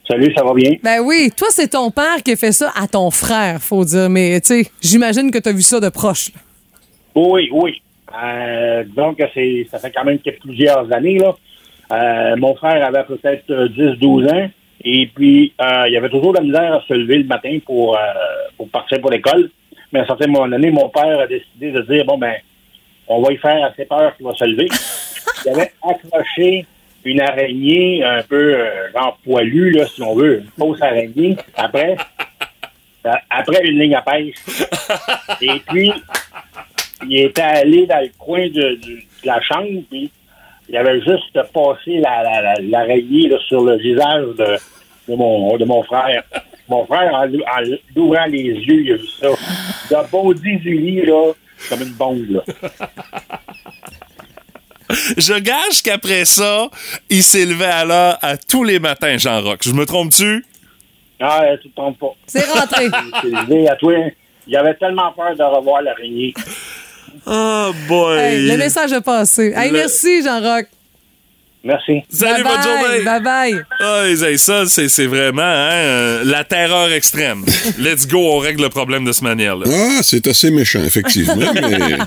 [0.09, 0.73] Salut, ça va bien?
[0.83, 4.09] Ben oui, toi, c'est ton père qui a fait ça à ton frère, faut dire.
[4.09, 6.31] Mais, tu sais, j'imagine que t'as vu ça de proche.
[6.35, 6.41] là.
[7.15, 7.83] Oui, oui.
[8.23, 11.19] Euh, donc, c'est, ça fait quand même plusieurs années.
[11.19, 11.37] Là.
[11.93, 14.51] Euh, mon frère avait peut-être euh, 10-12 ans.
[14.85, 18.01] Et puis, euh, il avait toujours la misère à se lever le matin pour, euh,
[18.57, 19.51] pour partir pour l'école.
[19.93, 22.35] Mais à un certain moment donné, mon père a décidé de dire, bon, ben,
[23.09, 24.69] on va y faire assez peur qu'il va se lever.
[25.45, 26.67] il avait accroché
[27.05, 31.37] une araignée un peu euh, genre poilue, là, si on veut, une fausse araignée.
[31.57, 31.97] Après,
[33.07, 34.35] euh, après une ligne à pêche.
[35.41, 35.93] Et puis,
[37.09, 38.79] il était allé dans le coin de,
[39.25, 40.11] la chambre, puis
[40.69, 44.57] il avait juste passé la, la, la- l'araignée là, sur le visage de,
[45.09, 46.23] de, mon, de mon frère.
[46.69, 49.29] Mon frère, en, en ouvrant les yeux, il a vu ça.
[49.91, 51.33] Il a bondi du lit, là,
[51.71, 52.43] comme une bombe, là.
[55.17, 56.69] Je gage qu'après ça,
[57.11, 59.59] il s'est levé à l'heure à tous les matins, Jean-Roch.
[59.63, 60.45] Je me trompe-tu?
[61.21, 62.15] Ah, tu te trompes pas.
[62.27, 62.89] C'est rentré.
[63.23, 63.93] C'est l'idée à toi.
[64.47, 66.33] Il avait tellement peur de revoir l'araignée.
[67.27, 68.19] Oh boy!
[68.19, 69.53] Hey, le message est passé.
[69.55, 70.67] Hey, Le- merci, Jean-Roch.
[71.65, 72.03] Merci.
[72.09, 73.05] Salut, bye bonne journée!
[73.05, 73.65] Bye bye.
[73.81, 77.45] Ah, hey, ça, c'est c'est vraiment hein, euh, la terreur extrême.
[77.79, 79.67] Let's go, on règle le problème de cette manière-là.
[79.69, 81.35] Ah, c'est assez méchant, effectivement.
[81.55, 81.99] mais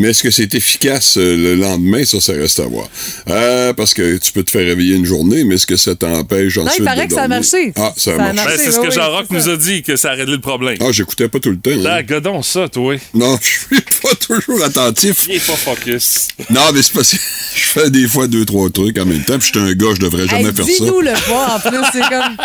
[0.00, 2.04] mais est-ce que c'est efficace euh, le lendemain?
[2.04, 2.88] Ça, ça reste à voir.
[3.28, 6.56] Euh, parce que tu peux te faire réveiller une journée, mais est-ce que ça t'empêche
[6.58, 7.72] ensuite il paraît de que ça a marché.
[7.76, 8.34] Ah, ça a Ça a marché.
[8.34, 8.56] marché.
[8.56, 10.76] Ben, c'est ce que oui, c'est nous a dit, que ça a réglé le problème.
[10.80, 11.70] Ah, j'écoutais pas tout le temps.
[11.70, 11.84] hein.
[11.88, 12.96] Ah, godon ça, toi.
[13.14, 15.26] Non, je suis pas toujours attentif.
[15.28, 16.28] Il est pas focus.
[16.50, 17.16] Non, mais c'est parce que
[17.56, 19.94] je fais des fois deux, trois trucs en même temps, puis je suis un gars,
[19.94, 20.72] je devrais jamais Hey, faire ça.
[20.72, 21.78] Dis-nous le pas, en plus.
[21.92, 22.36] C'est comme.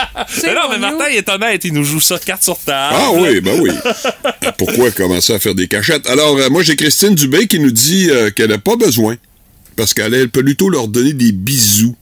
[0.43, 2.95] Mais non, mais Martin, il est honnête, il nous joue ça carte sur table.
[2.99, 3.71] Ah oui, ben oui.
[4.57, 6.07] Pourquoi commencer à faire des cachettes?
[6.07, 9.15] Alors, euh, moi, j'ai Christine Dubé qui nous dit euh, qu'elle n'a pas besoin,
[9.75, 11.95] parce qu'elle elle peut plutôt leur donner des bisous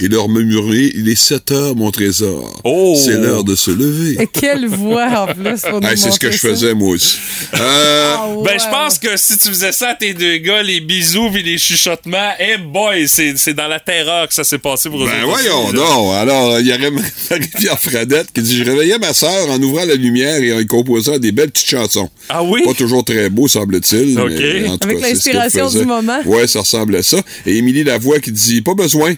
[0.00, 2.60] et leur murmurer «Il est 7 heures, mon trésor.
[2.64, 2.96] Oh!
[3.04, 4.20] C'est l'heure de se lever.
[4.22, 7.18] Et quelle voix, en plus, pour Hey, c'est ce que je faisais, moi aussi.
[7.54, 8.58] Euh, Ah, Ben, ouais.
[8.58, 11.58] je pense que si tu faisais ça à tes deux gars, les bisous puis les
[11.58, 15.24] chuchotements, eh boy, c'est c'est dans la terreur que ça s'est passé pour eux Ben
[15.24, 16.14] voyons donc.
[16.14, 19.94] Alors, il y aurait Marie-Pierre Fradette qui dit Je réveillais ma sœur en ouvrant la
[19.94, 22.08] lumière et en y composant des belles petites chansons.
[22.28, 22.62] Ah oui?
[22.64, 24.18] Pas toujours très beau, semble-t-il.
[24.18, 24.30] OK.
[24.30, 26.20] mais en tout Avec l'inspiration du moment.
[26.24, 27.18] Ouais, ça ressemble à ça.
[27.46, 29.14] Et Émilie Lavoie qui dit Pas besoin.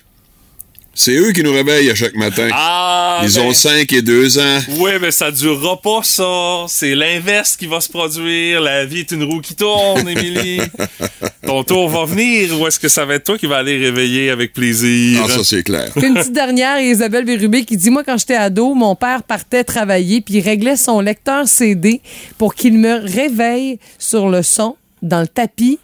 [0.94, 2.48] C'est eux qui nous réveillent à chaque matin.
[2.52, 4.58] Ah, Ils ben, ont 5 et 2 ans.
[4.78, 6.66] Oui, mais ça durera pas, ça.
[6.68, 8.60] C'est l'inverse qui va se produire.
[8.60, 10.60] La vie est une roue qui tourne, Émilie.
[11.46, 14.30] Ton tour va venir ou est-ce que ça va être toi qui va aller réveiller
[14.30, 15.22] avec plaisir?
[15.24, 15.90] Ah, ça, c'est clair.
[15.96, 19.64] Puis une petite dernière, Isabelle Bérubé, qui dit Moi, quand j'étais ado, mon père partait
[19.64, 22.02] travailler, puis il réglait son lecteur CD
[22.36, 25.78] pour qu'il me réveille sur le son, dans le tapis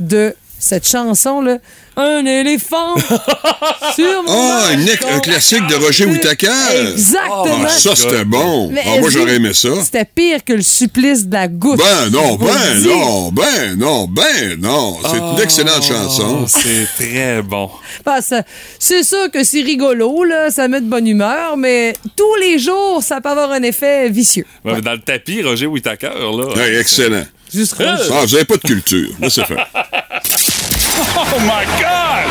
[0.00, 1.58] de cette chanson-là.
[2.00, 2.94] Un éléphant
[3.96, 4.68] sur mon Ah,
[5.12, 6.46] un classique de Roger Whittaker.
[6.92, 7.64] Exactement.
[7.66, 8.70] Ah, ça, c'était bon.
[8.70, 9.70] Mais Ah, moi, j'aurais aimé ça.
[9.82, 11.78] C'était pire que le supplice de la goutte.
[11.78, 14.96] Ben non, ben non, ben non, ben non.
[15.10, 16.42] C'est une excellente chanson.
[16.42, 17.68] Oh, c'est très bon.
[18.06, 18.44] Ah, ça-
[18.78, 23.02] c'est sûr que c'est rigolo, là, ça met de bonne humeur, mais tous les jours,
[23.02, 24.46] ça peut avoir un effet vicieux.
[24.64, 26.78] Ouais, Dans le tapis, Roger Whittaker, là.
[26.78, 27.24] Excellent.
[27.52, 27.74] Juste.
[27.80, 29.08] Ah, vous avez pas de culture.
[29.20, 29.66] Laissez faire.
[31.00, 32.26] Oh my God!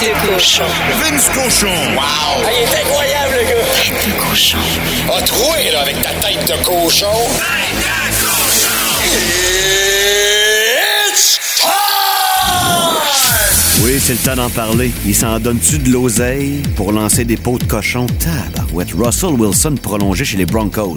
[0.08, 0.64] de cochon.
[1.02, 1.66] Vince Cochon.
[1.94, 2.00] Wow!
[2.00, 3.66] Ah, il est incroyable, le gars!
[3.76, 4.58] Tête de cochon.
[5.14, 7.12] A troué, là, avec ta tête de cochon.
[7.36, 8.78] Tête de cochon!
[11.12, 11.70] It's time!
[13.82, 14.92] Oui, c'est le temps d'en parler.
[15.04, 18.06] Il s'en donne-tu de l'oseille pour lancer des pots de cochon?
[18.18, 18.92] Tabarouette.
[18.98, 20.94] Russell Wilson prolongé chez les Broncos.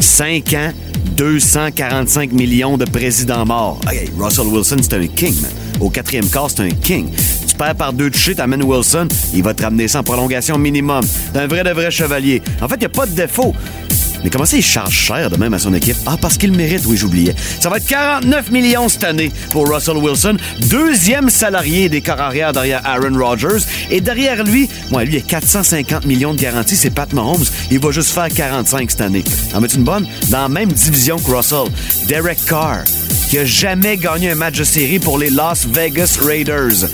[0.00, 0.72] 5 ans,
[1.16, 3.80] 245 millions de présidents morts.
[3.90, 5.50] Hey, Russell Wilson, c'est un king, man.
[5.80, 7.08] Au quatrième quart, c'est un king.
[7.46, 11.04] Tu perds par deux touchés, t'amènes Wilson, il va te ramener en prolongation minimum.
[11.34, 12.42] D'un vrai de vrai chevalier.
[12.60, 13.54] En fait, il n'y a pas de défaut.
[14.22, 15.96] Mais comment ça, il charge cher de même à son équipe?
[16.06, 17.34] Ah, parce qu'il mérite, oui, j'oubliais.
[17.60, 20.36] Ça va être 49 millions cette année pour Russell Wilson,
[20.68, 23.64] deuxième salarié des corps arrière derrière Aaron Rodgers.
[23.90, 27.44] Et derrière lui, moi, lui, il a 450 millions de garanties, c'est Pat Mahomes.
[27.70, 29.24] Il va juste faire 45 cette année.
[29.54, 30.06] En mets une bonne?
[30.28, 31.68] Dans la même division que Russell,
[32.08, 32.84] Derek Carr,
[33.28, 36.88] qui a jamais gagné un match de série pour les Las Vegas Raiders.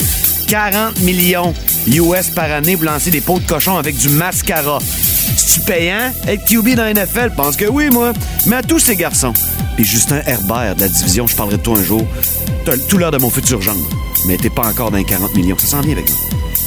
[0.49, 1.55] 40 millions
[1.89, 4.79] US par année pour lancer des pots de cochon avec du mascara.
[5.37, 6.12] C'est-tu payant?
[6.27, 7.33] Être QB dans NFL?
[7.37, 8.12] Pense que oui, moi.
[8.46, 9.33] Mais à tous ces garçons.
[9.77, 12.07] Puis Justin Herbert de la division, je parlerai de toi un jour.
[12.64, 13.87] T'as tout l'heure de mon futur gendre.
[14.27, 15.57] Mais t'es pas encore dans les 40 millions.
[15.59, 16.18] Ça s'en vient avec moi.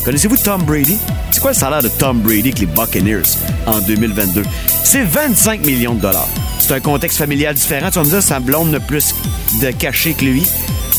[0.05, 0.97] Connaissez-vous Tom Brady?
[1.31, 3.23] C'est quoi le salaire de Tom Brady avec les Buccaneers
[3.65, 4.43] en 2022?
[4.83, 6.29] C'est 25 millions de dollars.
[6.59, 7.89] C'est un contexte familial différent.
[7.89, 9.13] Tu vas me dire, sa blonde n'a plus
[9.61, 10.43] de cachet que lui.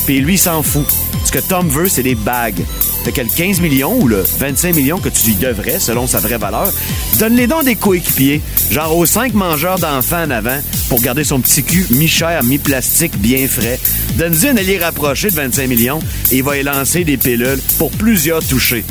[0.04, 0.86] Puis lui, s'en fout.
[1.30, 2.64] Ce que Tom veut, c'est des bagues.
[3.04, 6.18] Fait que le 15 millions ou le 25 millions que tu lui devrais, selon sa
[6.18, 6.72] vraie valeur,
[7.20, 11.62] donne-les donc des coéquipiers, genre aux 5 mangeurs d'enfants en avant, pour garder son petit
[11.62, 13.78] cul mi-cher, mi-plastique, bien frais.
[14.16, 16.00] Donne-lui un allié rapproché de 25 millions
[16.32, 18.84] et il va y lancer des pilules pour plusieurs touchés.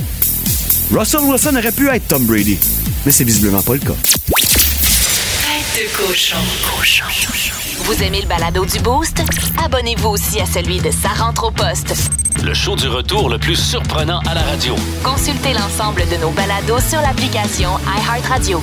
[0.94, 2.58] Russell Wilson aurait pu être Tom Brady,
[3.06, 3.98] mais c'est visiblement pas le cas.
[7.84, 9.22] Vous aimez le balado du Boost?
[9.62, 11.94] Abonnez-vous aussi à celui de Sa rentre au poste.
[12.44, 14.76] Le show du retour le plus surprenant à la radio.
[15.04, 18.62] Consultez l'ensemble de nos balados sur l'application iHeartRadio.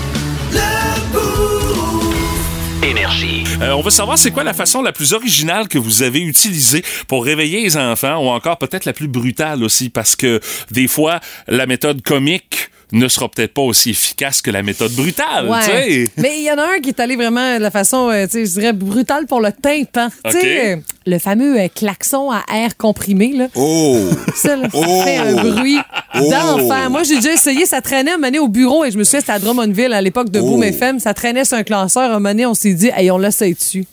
[2.82, 3.44] Énergie.
[3.60, 6.84] Euh, on veut savoir c'est quoi la façon la plus originale que vous avez utilisée
[7.06, 11.20] pour réveiller les enfants ou encore peut-être la plus brutale aussi parce que des fois
[11.46, 15.58] la méthode comique ne sera peut-être pas aussi efficace que la méthode brutale, Ouais.
[15.64, 16.04] tu sais.
[16.18, 18.32] Mais il y en a un qui est allé vraiment de la façon, euh, tu
[18.32, 20.08] sais, je dirais, brutale pour le tympan.
[20.26, 23.48] Euh, le fameux euh, klaxon à air comprimé, là.
[23.56, 23.98] Oh!
[24.34, 25.02] Ça, là, ça Oh!
[25.02, 25.78] fait un bruit
[26.14, 26.30] Oh!
[26.30, 26.88] d'enfer.
[26.90, 29.20] Moi, j'ai déjà essayé, ça traînait un moment donné, au bureau et je me souviens,
[29.20, 30.44] c'était à Drummondville à l'époque de Oh!
[30.50, 31.00] Boom FM.
[31.00, 32.04] Ça traînait sur un classeur.
[32.10, 33.84] Un moment donné, on s'est dit, hey, on l'essaye dessus.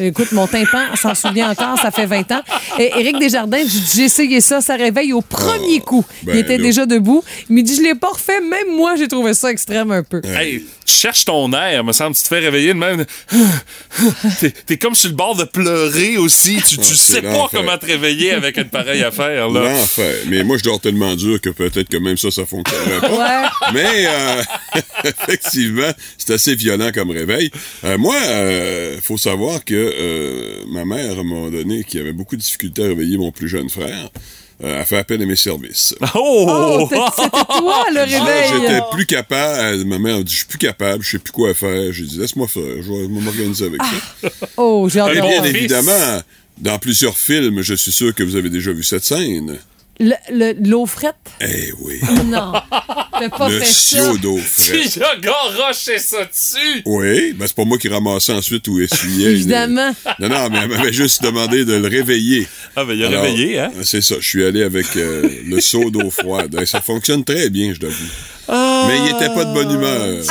[0.00, 2.42] Écoute, mon tympan, on s'en souvient encore, ça fait 20 ans.
[2.78, 3.62] Et Éric Desjardins,
[3.94, 6.04] j'ai essayé ça, ça réveille au premier coup.
[6.22, 6.62] ben il était là.
[6.62, 7.24] déjà debout.
[7.50, 10.20] Il me dit, je l'ai pas refait, même moi, j'ai trouvé ça extrême un peu.
[10.24, 13.04] Hey, tu cherches ton air, me semble, tu te fais réveiller de même.
[14.40, 16.56] T'es, t'es comme sur le bord de pleurer aussi.
[16.66, 19.60] Tu, tu Ah, sais pas comment te réveiller avec une pareille affaire, là.
[19.62, 20.14] L'enfer.
[20.28, 23.08] Mais moi, je dors tellement dur que peut-être que même ça, ça fonctionnerait pas.
[23.10, 23.72] Ouais.
[23.74, 24.42] Mais euh,
[25.04, 27.50] effectivement, c'est assez violent comme réveil.
[27.84, 32.12] Euh, moi, euh, faut savoir que euh, ma mère, à un moment donné, qui avait
[32.12, 34.10] beaucoup de difficultés à réveiller mon plus jeune frère,
[34.64, 35.94] euh, a fait appel à mes services.
[36.14, 36.88] Oh!
[36.92, 38.50] Oh, c'était toi, le Là, réveil.
[38.52, 39.84] J'étais plus capable.
[39.84, 41.92] Ma mère a dit, je suis plus capable, je sais plus quoi faire.
[41.92, 44.28] J'ai dit, laisse-moi faire, je vais m'organiser avec ça.
[44.56, 45.00] Oh, j'ai.
[45.12, 46.22] Bien évidemment,
[46.58, 49.58] dans plusieurs films, je suis sûr que vous avez déjà vu cette scène.
[50.00, 51.16] Le- le- L'eau frette?
[51.40, 52.00] Eh oui.
[52.26, 52.52] Non.
[53.18, 54.12] T'as pas Le fait ça.
[54.16, 54.90] d'eau fraîche.
[54.92, 56.82] Tu as garoché ça dessus!
[56.86, 59.30] Oui, ben c'est pas moi qui ramassais ensuite ou essuyais.
[59.32, 59.92] Évidemment.
[60.20, 62.46] Non, non, mais elle m'avait juste demandé de le réveiller.
[62.76, 63.72] Ah, ben, il a Alors, réveillé, hein?
[63.82, 66.56] C'est ça, je suis allé avec euh, le seau d'eau froide.
[66.62, 67.80] Et ça fonctionne très bien, je
[68.48, 70.24] Mais il était pas de bonne humeur.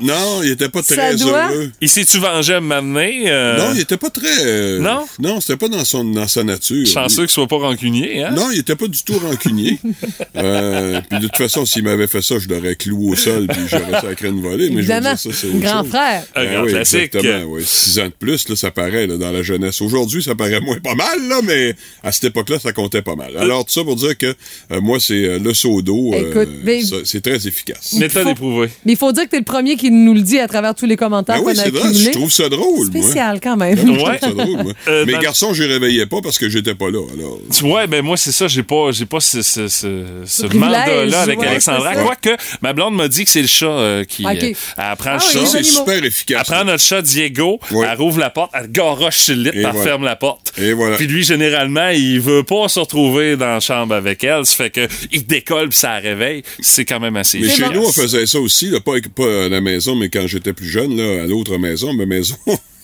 [0.00, 1.70] Non, il était pas très doit- heureux.
[1.80, 3.24] Il s'est-tu vengé à m'amener?
[3.26, 4.26] Euh, Non, il était pas très...
[4.44, 5.06] euh, Non?
[5.18, 6.86] Non, c'était pas dans, son, dans sa nature.
[6.86, 8.30] Chanceux qu'il soit pas rancunier, hein?
[8.32, 9.78] Non, il était pas du tout rancunier.
[10.36, 13.60] euh, puis de toute façon, s'il m'avait fait ça, je l'aurais cloué au sol puis
[13.68, 14.70] j'aurais sacré une volée.
[14.70, 15.10] Mais je veux Évidemment.
[15.14, 15.88] dire, ça, c'est Grand chose.
[15.90, 16.22] frère.
[16.34, 17.14] Un Ben grand oui, classique.
[17.14, 17.62] Exactement, oui.
[17.66, 19.80] Six ans de plus, là, ça paraît là, dans la jeunesse.
[19.80, 23.36] Aujourd'hui, ça paraît moins pas mal, là, mais à cette époque-là, ça comptait pas mal.
[23.36, 24.34] Alors, tout ça pour dire que
[24.72, 26.12] euh, moi, c'est euh, le seau d'eau.
[26.14, 27.55] euh, Écoute, mais- ça, c'est très efficace.
[27.98, 28.68] Méthode Faut- éprouvée.
[28.84, 30.86] Mais il faut dire que t'es le premier qui nous le dit à travers tous
[30.86, 33.02] les commentaires Ben qu'on oui, a je trouve ça drôle, moi.
[33.02, 33.74] Spécial quand même.
[33.76, 34.18] Ben oui, je Ouais.
[34.18, 34.72] trouve ça drôle, moi.
[34.88, 37.00] Euh, Mes dans- garçons, je les réveillais pas parce que j'étais pas là.
[37.12, 40.46] Alors, Tu vois, ben moi, c'est ça, j'ai pas, j'ai pas ce, ce, ce, ce
[40.54, 41.94] mandat-là avec ouais, Alexandra.
[41.94, 44.24] Quoique, ma blonde m'a dit que c'est le chat euh, qui.
[44.24, 44.30] Ok.
[44.42, 45.46] euh, elle prend Ah le oui, chat.
[45.46, 46.46] c'est super efficace.
[46.48, 47.86] Elle prend notre chat Diego, Ouais.
[47.90, 49.82] elle rouvre la porte, elle garoche sur le lit, elle voilà.
[49.82, 50.52] ferme la porte.
[50.58, 50.96] Et voilà.
[50.96, 54.44] Puis lui, généralement, il veut pas se retrouver dans la chambre avec elle.
[54.46, 56.42] Ça fait que il décolle puis ça la réveille.
[56.60, 59.48] C'est quand même assez Mais chez nous, on faisait ça aussi, là, pas, pas à
[59.48, 62.36] la maison, mais quand j'étais plus jeune, là, à l'autre maison, ma maison.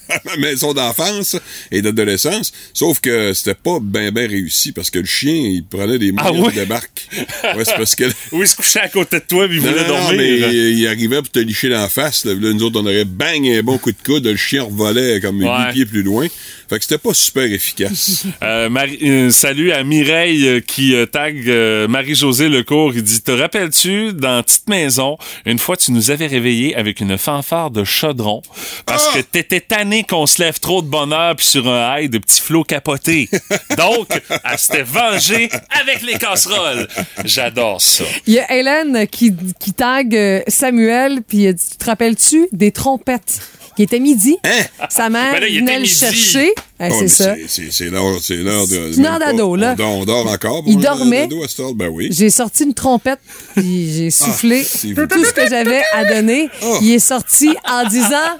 [0.25, 1.37] ma maison d'enfance
[1.71, 5.99] et d'adolescence, sauf que c'était pas bien ben réussi parce que le chien, il prenait
[5.99, 6.53] des Ah moyens ouais?
[6.53, 7.09] de débarque.
[7.57, 9.71] Ouais, c'est parce que Oui, il se couchait à côté de toi puis il non,
[9.71, 10.15] voulait non, dormir.
[10.19, 12.25] mais il, il arrivait pour te licher dans la face.
[12.25, 15.43] Là, nous autres, on aurait bang un bon coup de coude, le chien revolait comme
[15.43, 15.49] Ouais.
[15.67, 16.27] huit pieds plus loin.
[16.69, 18.25] Fait que c'était pas super efficace.
[18.43, 18.69] Euh,
[19.03, 21.47] euh, salut à Mireille euh, qui euh, tag
[21.89, 22.93] Marie-Josée Lecourt.
[22.95, 27.17] Il dit Te rappelles-tu, dans Petite Maison, une fois tu nous avais réveillés avec une
[27.19, 28.43] fanfare de chaudron
[28.87, 29.19] parce Ah!
[29.19, 32.41] que t'étais tanné qu'on se lève trop de bonheur puis sur un high de petits
[32.41, 33.29] flots capotés.
[33.77, 35.49] Donc, elle s'était vengée
[35.81, 36.89] avec les casseroles.
[37.25, 38.05] J'adore ça.
[38.27, 42.49] Il y a Hélène qui, qui tag euh, Samuel, puis elle dit, tu te rappelles-tu
[42.53, 43.41] des trompettes?
[43.79, 44.37] Il était midi?
[44.91, 45.95] Sa mère Ben là, venait le midi.
[45.95, 46.53] chercher.
[46.79, 47.35] Ah, Oh, c'est ça.
[47.49, 49.01] C'est c'est l'heure, c'est l'heure de.
[49.03, 49.73] Heure d'ado, là.
[49.73, 50.63] On dort, on dort encore.
[50.67, 51.27] Il dormait.
[51.77, 52.09] Ben oui.
[52.11, 53.21] J'ai sorti une trompette,
[53.57, 55.07] puis j'ai soufflé c'est vous.
[55.07, 56.51] tout ce que j'avais à donner.
[56.63, 56.79] Oh.
[56.83, 58.37] Il est sorti en disant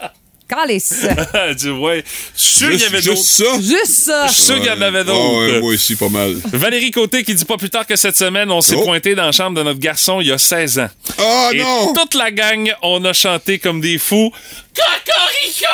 [0.55, 1.07] Calice.
[1.35, 2.05] Elle dit Ouais,
[2.37, 3.57] je suis sûr qu'il y Juste, avait juste d'autres.
[3.57, 3.61] ça?
[3.79, 4.27] Juste ça.
[4.29, 5.39] Je suis sûr qu'il y en avait d'autres.
[5.53, 6.35] ouais, moi aussi, pas mal.
[6.53, 8.83] Valérie Côté qui dit pas plus tard que cette semaine, on s'est Oh.
[8.85, 10.89] pointé dans la chambre de notre garçon il y a 16 ans.
[11.19, 11.93] Ah Et non!
[11.95, 14.33] toute la gang, on a chanté comme des fous.
[14.75, 15.67] Cocorico!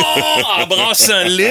[0.60, 1.44] En brassant un lit.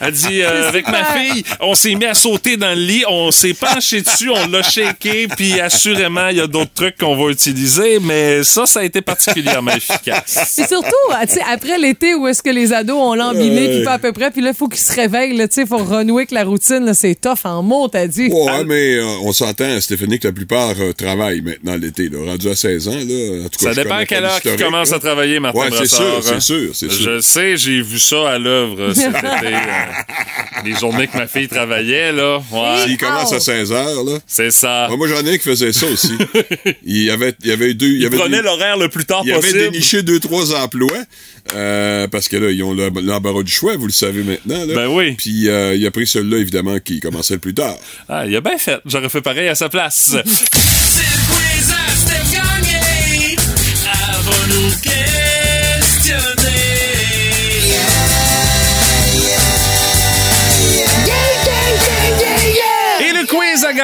[0.00, 3.30] Elle dit, euh, avec ma fille, on s'est mis à sauter dans le lit, on
[3.30, 7.30] s'est penché dessus, on l'a shaké, puis assurément, il y a d'autres trucs qu'on va
[7.30, 10.52] utiliser, mais ça, ça a été particulièrement efficace.
[10.56, 10.90] Puis surtout,
[11.28, 14.12] tu sais, après l'été où est-ce que les ados ont l'embiné, puis pas à peu
[14.12, 16.30] près, puis là, il faut qu'ils se réveillent, là, tu sais, il faut renouer avec
[16.30, 18.28] la routine, c'est tough en mots, t'as dit.
[18.28, 22.10] Ouais, mais euh, on s'entend, Stéphanie, que la plupart euh, travaillent maintenant l'été.
[22.14, 23.44] Rendu à 16 ans, là.
[23.44, 25.86] En tout cas, Ça dépend à quelle heure qu'ils commencent à travailler, Martin Ouais, c'est
[25.86, 26.40] sûr, Brassard, c'est hein?
[26.40, 27.12] sûr, c'est sûr.
[27.14, 29.26] Je sais, j'ai vu ça à l'œuvre cet été.
[29.26, 29.58] euh,
[30.64, 32.38] les journées que ma fille travaillait, là.
[32.50, 34.18] Ouais, S'ils commencent à 16 heures, là.
[34.26, 34.86] c'est ça.
[34.90, 36.12] Ah, moi, j'en ai un qui faisait ça aussi.
[36.84, 37.86] il y avait, il y avait deux.
[37.88, 39.58] Il, y Il avait prenait l'horaire le plus tard il avait possible.
[39.70, 40.90] déniché deux, trois emplois.
[41.54, 44.64] euh, parce que là, ils ont le- l'embarras du choix, vous le savez maintenant.
[44.64, 44.74] Là.
[44.74, 45.12] Ben oui.
[45.12, 47.76] Puis euh, il a pris celui-là, évidemment, qui commençait le plus tard.
[48.08, 48.80] Ah, il a bien fait.
[48.86, 50.16] J'aurais fait pareil à sa place.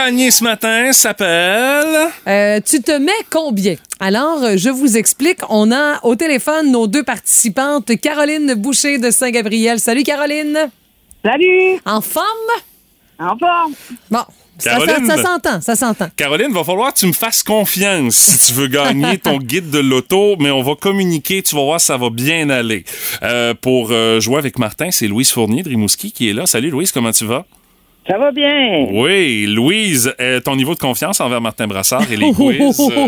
[0.07, 2.09] Gagner ce matin s'appelle...
[2.27, 3.75] Euh, tu te mets combien?
[4.01, 5.41] Alors, euh, je vous explique.
[5.51, 9.79] On a au téléphone nos deux participantes, Caroline Boucher de Saint-Gabriel.
[9.79, 10.71] Salut, Caroline.
[11.23, 11.81] Salut!
[11.85, 12.25] En forme?
[13.19, 13.75] En forme!
[14.11, 14.21] Bon,
[14.57, 15.07] ça, ça- Caroline.
[15.07, 16.09] ça s'entend, ça s'entend.
[16.17, 19.81] Caroline, va falloir que tu me fasses confiance si tu veux gagner ton guide de
[19.81, 22.85] l'auto, mais on va communiquer, tu vas voir, ça va bien aller.
[23.23, 26.47] Euh, pour euh, jouer avec Martin, c'est Louise Fournier de Rimouski qui est là.
[26.47, 27.45] Salut Louise, comment tu vas?
[28.09, 28.87] Ça va bien?
[28.93, 32.81] Oui, Louise, euh, ton niveau de confiance envers Martin Brassard et les quiz.
[32.81, 33.07] euh,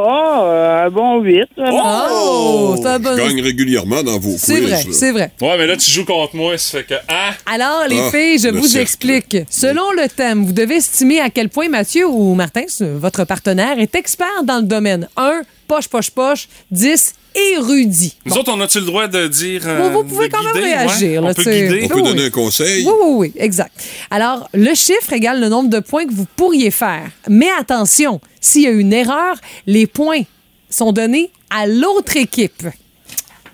[0.00, 1.42] euh, un bon 8.
[1.58, 4.40] Oh, un bon- Je gagne régulièrement dans vos quiz.
[4.40, 5.32] C'est vrai, c'est vrai.
[5.40, 6.94] Ouais, mais là, tu joues contre moi, ça fait que...
[7.08, 7.30] Ah!
[7.52, 8.82] Alors, les Ah, filles, je le vous cercle.
[8.82, 9.36] explique.
[9.50, 13.94] Selon le thème, vous devez estimer à quel point Mathieu ou Martin, votre partenaire, est
[13.96, 15.08] expert dans le domaine.
[15.16, 16.48] 1, poche, poche, poche.
[16.72, 17.14] 10,
[17.54, 18.16] érudit.
[18.24, 19.62] Nous autres, on a-tu le droit de dire...
[19.66, 21.28] euh, Vous- vous pouvez quand même réagir, ouais?
[21.28, 21.80] là, On peut guider?
[21.84, 22.26] On peut Oui, donner oui.
[22.26, 22.84] un conseil.
[22.84, 23.72] Oui, oui, oui, exact.
[24.10, 27.08] Alors, le chiffre égale le nombre de points que vous pourriez faire.
[27.28, 30.22] Mais attention, s'il y a une erreur, les points
[30.70, 32.66] sont donnés à l'autre équipe.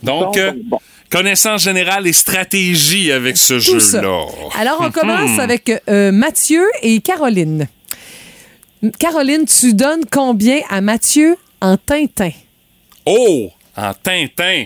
[0.03, 0.53] Donc, euh,
[1.11, 4.27] connaissance générale et stratégie avec ce jeu-là.
[4.59, 4.93] Alors, on Hmm.
[4.93, 7.69] commence avec euh, Mathieu et Caroline.
[8.99, 12.31] Caroline, tu donnes combien à Mathieu en Tintin?
[13.07, 13.51] Oh!
[13.77, 14.65] En Tintin.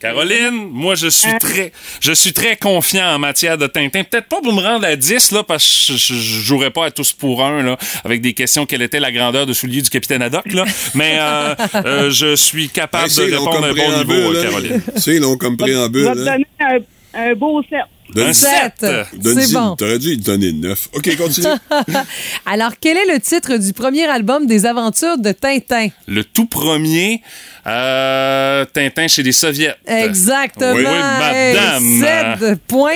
[0.00, 4.02] Caroline, moi, je suis très, je suis très confiant en matière de Tintin.
[4.04, 6.86] Peut-être pas pour me rendre à 10, là, parce que je, je, je jouerais pas
[6.86, 9.88] à tous pour un, là, avec des questions quelle était la grandeur de soulier du
[9.88, 10.64] capitaine Haddock, là.
[10.94, 11.54] Mais, euh,
[11.86, 14.42] euh, je suis capable Hey, de répondre à un bon niveau, euh, hein.
[14.50, 14.82] Caroline.
[14.96, 16.04] C'est long comme Je préambule.
[16.04, 16.24] vais te hein.
[16.24, 16.46] donner
[17.14, 17.78] un, un beau 7.
[18.14, 18.72] Donne- Un Sept.
[18.80, 19.06] sept.
[19.20, 19.76] donne-y- C'est bon.
[19.76, 20.88] T'aurais dû lui donner 9.
[20.94, 21.46] OK, continue.
[22.46, 25.88] Alors, quel est le titre du premier album des aventures de Tintin?
[26.06, 27.22] Le tout premier,
[27.66, 29.74] euh, Tintin chez les Soviets.
[29.86, 30.72] Exactement.
[30.74, 31.84] Oui, oui, madame.
[32.04, 32.92] Hey, sept points.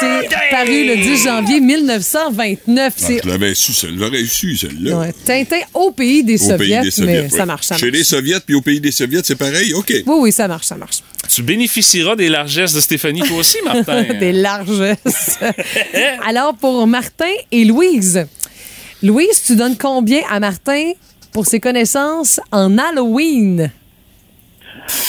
[0.00, 2.92] C'est paru le 10 janvier 1929.
[2.96, 4.98] Ah, C'est je l'avais su, l'aurais su, celle-là.
[4.98, 7.12] ouais, Tintin au pays des Au Soviets, pays des Soviets.
[7.14, 7.28] mais ouais.
[7.30, 9.72] ça marche, ça Chez les Soviets puis au pays des Soviets, c'est pareil?
[9.74, 9.90] OK.
[10.06, 10.98] Oui, oui, ça marche, ça marche.
[11.28, 14.02] Tu bénéficieras des largesses de Stéphanie, toi aussi, Martin.
[14.20, 15.38] des largesses.
[16.26, 18.26] Alors, pour Martin et Louise.
[19.02, 20.92] Louise, tu donnes combien à Martin
[21.32, 23.70] pour ses connaissances en Halloween?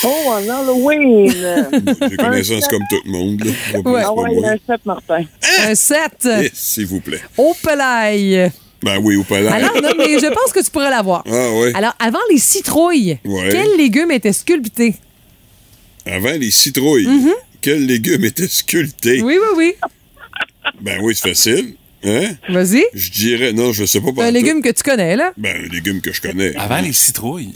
[0.04, 1.30] Oh, en Halloween!
[2.10, 3.42] J'ai connaissance comme tout le monde.
[3.84, 4.02] Ouais.
[4.04, 5.24] ah ouais, un 7, Martin.
[5.66, 6.28] Un 7.
[6.42, 7.20] Eh, S'il vous plaît.
[7.36, 8.50] Au pelaille.
[8.82, 9.48] Ben oui, au palais.
[9.48, 11.24] Alors, non, mais je pense que tu pourrais l'avoir.
[11.26, 11.72] Ah ouais.
[11.74, 13.48] Alors, avant les citrouilles, Ouais.
[13.50, 14.94] quel légume était sculpté?
[16.06, 17.08] Avant les citrouilles,
[17.60, 19.18] quel légume était sculpté?
[19.18, 19.24] Mm-hmm.
[19.24, 19.74] Oui, oui, oui.
[20.80, 21.74] Ben oui, c'est facile.
[22.04, 22.36] Hein?
[22.48, 22.84] Vas-y.
[22.94, 24.24] Je dirais, non, je sais pas.
[24.24, 25.32] Un légume que tu connais, là.
[25.36, 26.54] Ben, un légume que je connais.
[26.56, 27.52] Avant les citrouilles.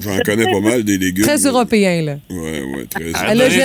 [0.00, 1.24] J'en connais pas mal des légumes.
[1.24, 1.48] Très là.
[1.50, 2.18] européen, là.
[2.28, 3.56] Ouais, ouais, très Ah, là, je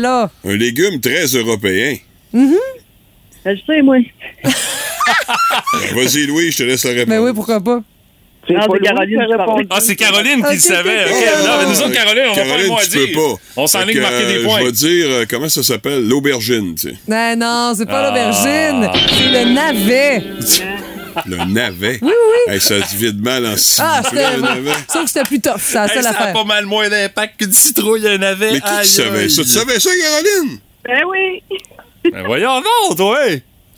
[0.00, 0.30] te.
[0.44, 1.96] Un légume très européen.
[2.34, 3.98] Je sais, moi.
[4.44, 7.08] Ben, Vas-y, Louis, je te laisse la réponse.
[7.08, 7.82] Ben oui, pourquoi pas?
[8.50, 9.66] C'est Non, pas Caroline qui répondu.
[9.70, 11.04] Ah, c'est Caroline qui le savait.
[11.06, 13.08] Non, mais nous autres, Caroline, on va faire le mot à dire.
[13.14, 13.40] pas.
[13.56, 14.58] On s'en Fait est que, marquer des euh, points.
[14.60, 16.08] Je vais dire, euh, comment ça s'appelle?
[16.08, 16.96] L'aubergine, tu sais.
[17.06, 18.08] Ben non, c'est pas Ah.
[18.08, 18.90] l'aubergine.
[19.08, 20.22] C'est le navet.
[21.26, 21.98] Le navet?
[22.02, 22.12] Oui, oui,
[22.48, 22.54] oui.
[22.54, 23.80] Hey, ça se vide mal en six.
[23.80, 24.36] Ah, c'était.
[24.36, 24.70] le navet.
[24.92, 28.06] Sauf que c'était plus tough, Hey, seule ça a pas mal moins d'impact qu'une citrouille
[28.08, 28.52] un navet.
[28.54, 29.42] Mais qui, savait ça?
[29.42, 30.58] Tu savais ça, Caroline?
[30.84, 31.42] Ben oui!
[32.10, 33.18] Ben voyons donc, toi.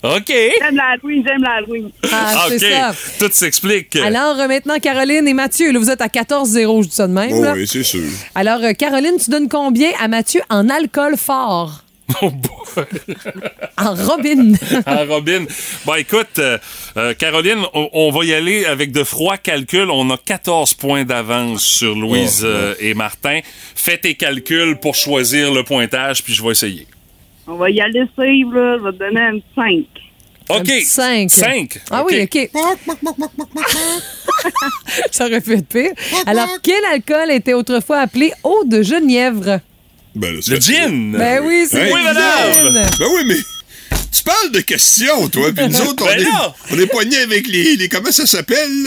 [0.02, 0.26] OK.
[0.26, 1.90] J'aime l'Halloween, j'aime l'Halloween.
[2.12, 2.60] Ah, c'est OK.
[2.72, 2.94] ça.
[3.18, 3.94] Tout s'explique.
[3.96, 7.12] Alors, euh, maintenant, Caroline et Mathieu, là, vous êtes à 14-0, je dis ça de
[7.12, 7.32] même.
[7.32, 7.52] Oh, là.
[7.54, 8.02] oui, c'est sûr.
[8.34, 11.82] Alors, euh, Caroline, tu donnes combien à Mathieu en alcool fort?
[12.22, 12.30] Oh.
[13.78, 14.52] En Robin.
[14.86, 15.44] Ah, Robin.
[15.84, 16.58] Bon, écoute, euh,
[16.96, 19.90] euh, Caroline, on, on va y aller avec de froids calculs.
[19.90, 23.40] On a 14 points d'avance sur Louise Oh, euh, et Martin.
[23.74, 26.86] Fais tes calculs pour choisir le pointage, puis je vais essayer.
[27.46, 28.78] On va y aller suivre, là.
[28.78, 29.84] Je vais te donner un 5.
[30.48, 30.70] OK.
[30.84, 31.30] 5.
[31.30, 31.80] 5.
[31.90, 32.50] Ah oui, OK.
[35.10, 35.92] Ça aurait pu être pire.
[36.26, 39.60] Alors, quel alcool était autrefois appelé eau de genièvre?
[40.14, 41.12] Ben, là, c'est Le gin.
[41.16, 42.52] Ben oui, c'est oui, madame.
[42.54, 42.72] gin.
[42.98, 43.36] Ben oui, mais
[44.12, 46.26] tu parles de questions, toi, puis nous autres, on Ben est,
[46.72, 47.88] on est poignés avec les, les...
[47.88, 48.86] Comment ça s'appelle,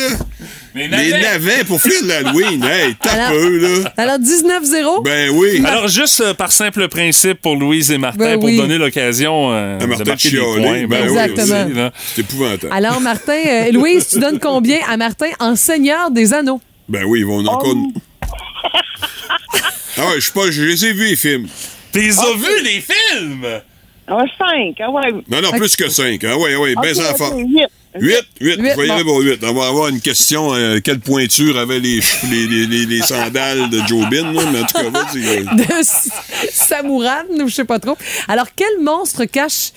[0.75, 1.03] les navets.
[1.05, 2.61] Les navets pour fuir l'Halloween.
[2.61, 3.93] Hey, tape eux, là.
[3.95, 5.03] Alors, 19-0.
[5.03, 5.63] Ben oui.
[5.65, 9.79] Alors, juste euh, par simple principe pour Louise et Martin, ben pour donner l'occasion euh,
[9.79, 10.31] à Martin de marquer.
[10.61, 11.65] Ben, ben Exactement.
[11.85, 12.73] Oui, C'est épouvantable.
[12.73, 16.59] Alors, Martin, euh, Louise, tu donnes combien à Martin en Seigneur des Anneaux?
[16.89, 17.49] Ben oui, ils vont oh.
[17.49, 17.75] encore...
[19.97, 21.47] ah ouais, je sais pas, je les ai vus, les films.
[21.93, 23.45] T'es as vu les films?
[24.07, 25.11] Ah, 5, ah ouais.
[25.29, 26.21] Non, non, plus que 5.
[26.25, 27.65] Ah ouais, ouais, okay, ben ça okay,
[27.99, 29.21] 8, 8, 8 voyez bon.
[29.21, 29.39] 8.
[29.43, 33.79] On va avoir une question, euh, quelle pointure avaient les, les, les, les, sandales de
[33.87, 35.05] Jobin, là, mais en tout cas, là,
[37.35, 37.97] De je sais pas trop.
[38.27, 39.71] Alors, quel monstre cache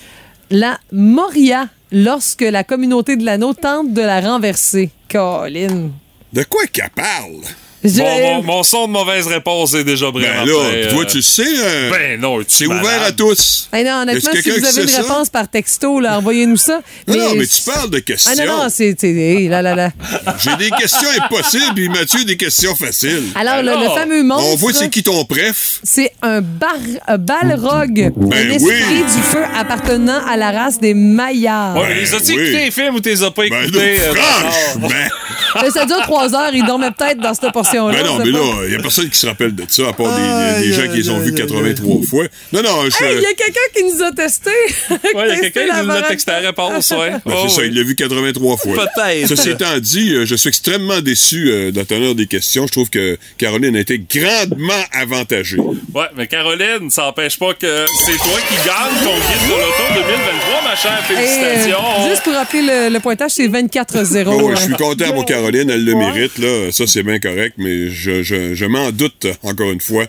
[0.49, 4.89] la Moria lorsque la communauté de l'anneau tente de la renverser?
[5.09, 5.91] Colin.
[6.33, 7.41] De quoi qu'elle parle?
[7.83, 11.05] Je- Mon, mon- mon son de mauvaise réponse est déjà Ben vraiment là, toi, euh,
[11.05, 13.69] tu sais, euh, Ben non, tu c'est es ouvert à tous.
[13.71, 15.01] Hey, non, honnêtement, Est-ce si vous avez une ça?
[15.01, 16.81] réponse par texto, là, envoyez-nous ça.
[17.07, 18.31] Non, non, mais tu parles de questions.
[18.37, 18.95] Ah non, non, c'est...
[19.49, 19.91] là, là, là.
[20.39, 23.23] J'ai des questions impossibles, puis Mathieu, des questions faciles.
[23.35, 24.45] Alors, le, fameux monstre...
[24.51, 25.79] On voit c'est qui ton préf.
[25.83, 26.75] C'est un, bar,
[27.07, 29.03] un balrog, Ben un esprit oui.
[29.03, 31.77] du feu appartenant à la race des Maillards.
[31.77, 32.41] Ouais, les as-tu oui.
[32.43, 33.99] écouté les films ou t'es as pas Ben non, écouté?
[34.01, 34.89] euh, franchement.
[35.63, 38.71] Mais ça dure trois heures, il dormait peut-être dans cette Ben non, mais là, il
[38.73, 41.19] y a personne qui se rappelle de ça, à part des- gens qui les ont
[41.19, 42.25] vus aïe, 83 fois.
[42.53, 43.03] Non, non, je...
[43.03, 44.49] Hey, il y a quelqu'un qui nous a testé.
[45.15, 47.11] Ouais, il y a quelqu'un qui nous a texté la réponse, ouais.
[47.11, 47.67] Ben, Oh, c'est ça, oui.
[47.71, 48.75] il l'a vu 83 fois.
[48.75, 49.27] Peut-être.
[49.27, 52.67] Ceci étant dit, euh, je suis extrêmement déçu euh, de la teneur des questions.
[52.67, 55.57] Je trouve que Caroline a été grandement avantagée.
[55.57, 60.07] Ouais, mais Caroline, ça n'empêche pas que c'est toi qui gagne ton guide de l'auto
[60.07, 61.03] 2023, ma chère.
[61.09, 62.09] Et, euh, Félicitations.
[62.09, 64.23] juste pour rappeler le, le pointage, c'est 24-0.
[64.25, 64.55] Bon, ouais, hein.
[64.57, 66.71] je suis content pour Caroline, elle le mérite, là.
[66.71, 70.05] Ça, c'est bien correct, mais je, je, je m'en doute, encore une fois,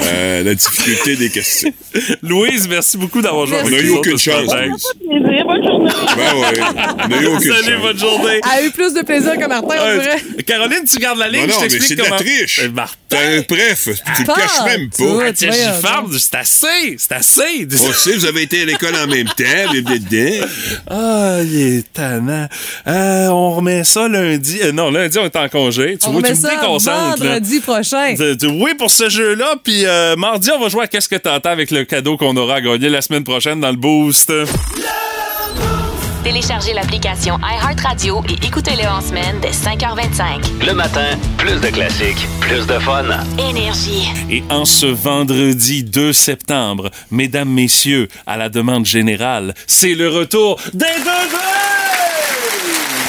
[0.00, 1.72] euh, la difficulté des questions.
[2.22, 4.46] Louise, merci beaucoup d'avoir joué On avec n'a eu nous aucune autres ce chance.
[4.46, 4.76] matin.
[5.08, 5.90] Plaisir, bonne journée.
[6.16, 6.60] Ben ouais,
[7.04, 7.82] on n'a eu aucune Salut, chance.
[7.82, 8.40] bonne journée.
[8.44, 10.42] Elle a eu plus de plaisir que Martin, on Ouais, dirait.
[10.46, 12.20] Caroline, tu gardes la ligne, Non, non, je mais t'explique c'est de la comment.
[12.20, 12.60] triche.
[12.64, 12.96] Eh, Martin.
[13.08, 15.24] T'as un bref, tu le caches même tu pas.
[15.26, 15.32] Ah,
[15.76, 17.66] j'y parle, c'est assez, c'est assez.
[17.82, 20.46] On sait, vous avez été à l'école en même temps, dedans.
[20.88, 22.46] Ah, il est tannant.
[22.86, 24.60] Euh, on remet ça lundi.
[24.62, 25.98] Euh, non, lundi, on est en congé.
[26.00, 28.14] Tu On vois, tu me déconcentres, vendredi prochain.
[28.60, 29.54] Oui, pour ce jeu-là.
[29.62, 32.56] Puis euh, mardi, on va jouer à Qu'est-ce que t'entends avec le cadeau qu'on aura
[32.56, 34.32] à gagner la semaine prochaine dans le Boost.
[36.22, 40.66] Téléchargez l'application iHeartRadio et écoutez-le en semaine dès 5h25.
[40.66, 43.04] Le matin, plus de classiques, plus de fun.
[43.38, 44.06] Énergie.
[44.30, 50.60] Et en ce vendredi 2 septembre, mesdames, messieurs, à la demande générale, c'est le retour
[50.74, 51.36] des deux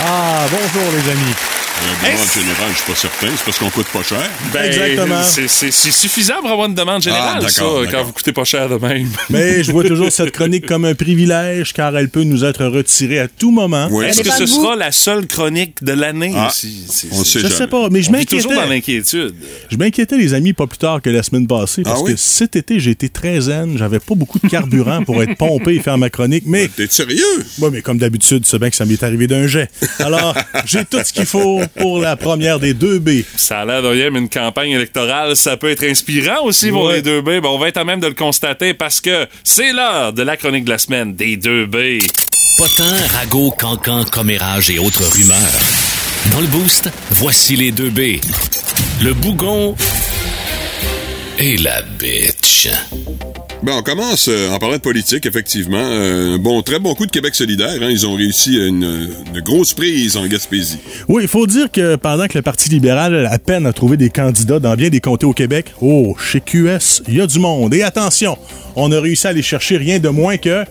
[0.06, 1.61] Ah, bonjour les amis.
[2.04, 4.30] La demande générale, je suis pas certain, c'est parce qu'on coûte pas cher.
[4.54, 5.24] Ben, Exactement.
[5.24, 8.06] C'est c'est- c'est suffisant pour avoir une demande générale, Ah, ça, d'accord, quand d'accord.
[8.06, 9.08] vous coûtez pas cher de même.
[9.30, 13.20] Mais je vois toujours cette chronique comme un privilège car elle peut nous être retirée
[13.20, 13.88] à tout moment.
[13.92, 14.06] Oui.
[14.06, 14.62] Est-ce que dépend ce vous.
[14.64, 16.34] sera la seule chronique de l'année?
[16.36, 16.86] Ah, aussi?
[16.88, 17.56] C'est- on c'est- sait Je jamais.
[17.56, 19.18] sais pas, mais je On vit toujours dans m'inquiétais.
[19.18, 19.36] l'inquiétude.
[19.72, 22.14] Je m'inquiétais, les amis, pas plus tard que la semaine passée, parce Ah oui?
[22.14, 23.78] que cet été, j'ai été très zen.
[23.78, 26.68] J'avais pas beaucoup de carburant pour être pompé et faire ma chronique, mais.
[26.68, 27.46] T'es sérieux?
[27.60, 29.70] Oui, mais comme d'habitude, tu sais bien que ça m'est arrivé d'un jet.
[30.00, 33.22] Alors, j'ai tout ce qu'il faut pour la première des deux B.
[33.36, 36.86] Ça a l'air de rien, mais une campagne électorale, ça peut être inspirant aussi pour
[36.86, 36.96] Ouais.
[36.98, 37.42] les deux B.
[37.42, 40.38] Ben, on va être à même de le constater parce que c'est l'heure de la
[40.38, 42.00] chronique de la semaine des deux B.
[42.58, 45.38] Potin, ragots, cancans, commérages et autres rumeurs.
[46.32, 48.20] Dans le boost, voici les deux B.
[49.02, 49.76] Le bougon
[51.40, 52.68] et la bitch.
[53.64, 55.78] Ben, on commence euh, en parlant de politique, effectivement.
[55.78, 57.78] Euh, bon, très bon coup de Québec solidaire.
[57.80, 57.90] Hein.
[57.92, 60.80] Ils ont réussi une, une grosse prise en Gaspésie.
[61.08, 63.98] Oui, il faut dire que pendant que le Parti libéral a la peine à trouver
[63.98, 67.38] des candidats dans bien des comtés au Québec, oh, chez QS, il y a du
[67.38, 67.76] monde.
[67.76, 68.36] Et attention,
[68.76, 70.66] on a réussi à aller chercher rien de moins que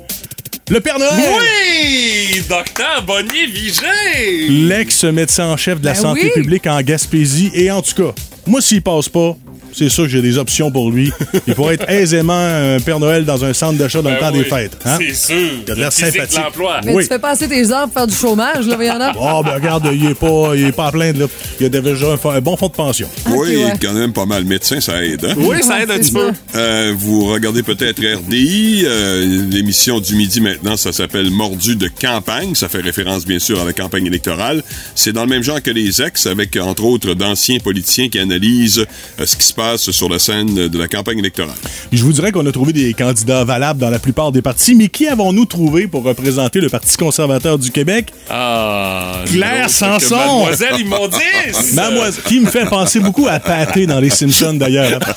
[0.69, 1.13] le Père Noël!
[1.39, 2.43] Oui!
[2.49, 4.49] Docteur Bonnier Vigé!
[4.49, 6.43] L'ex-médecin en chef de la Ben santé oui.
[6.43, 7.53] publique en Gaspésie.
[7.55, 8.13] Et en tout cas,
[8.47, 9.37] moi, s'il passe pas,
[9.73, 11.13] c'est sûr que j'ai des options pour lui.
[11.47, 14.33] Il pourrait être aisément un Père Noël dans un centre d'achat dans le Ben temps
[14.37, 14.77] oui, des fêtes.
[14.85, 14.99] hein?
[15.01, 15.37] C'est sûr.
[15.67, 16.39] Il a de l'air sympathique.
[16.39, 16.81] l'emploi.
[16.85, 17.03] Mais Oui.
[17.05, 19.13] tu fais passer tes heures pour faire du chômage, là, voyons là.
[19.19, 21.27] Oh, ben regarde, il est pas, il est pas à plaindre, là.
[21.61, 23.09] Il a déjà un, bon fonds de pension.
[23.31, 23.73] oui, ouais.
[23.81, 24.45] quand même pas mal.
[24.45, 25.25] Médecin, ça aide.
[25.25, 25.35] Hein?
[25.39, 26.31] Oui, ça aide un petit peu.
[26.55, 32.55] Euh, vous regardez peut-être RDI, euh, l'émission du midi maintenant, ça s'appelle Mordu de campagne,
[32.55, 34.63] ça fait référence bien sûr à la campagne électorale.
[34.95, 38.87] C'est dans le même genre que les ex, avec entre autres d'anciens politiciens qui analysent
[39.21, 41.55] euh, ce qui se passe sur la scène de la campagne électorale.
[41.93, 44.89] Je vous dirais qu'on a trouvé des candidats valables dans la plupart des partis, mais
[44.89, 48.13] qui avons-nous trouvé pour représenter le Parti conservateur du Québec?
[48.31, 50.17] Ah, Claire Sanson.
[50.17, 51.17] Mademoiselle Immondis!
[51.75, 55.01] Mademoiselle, qui me fait penser beaucoup à Pâté dans Les Simpsons, d'ailleurs.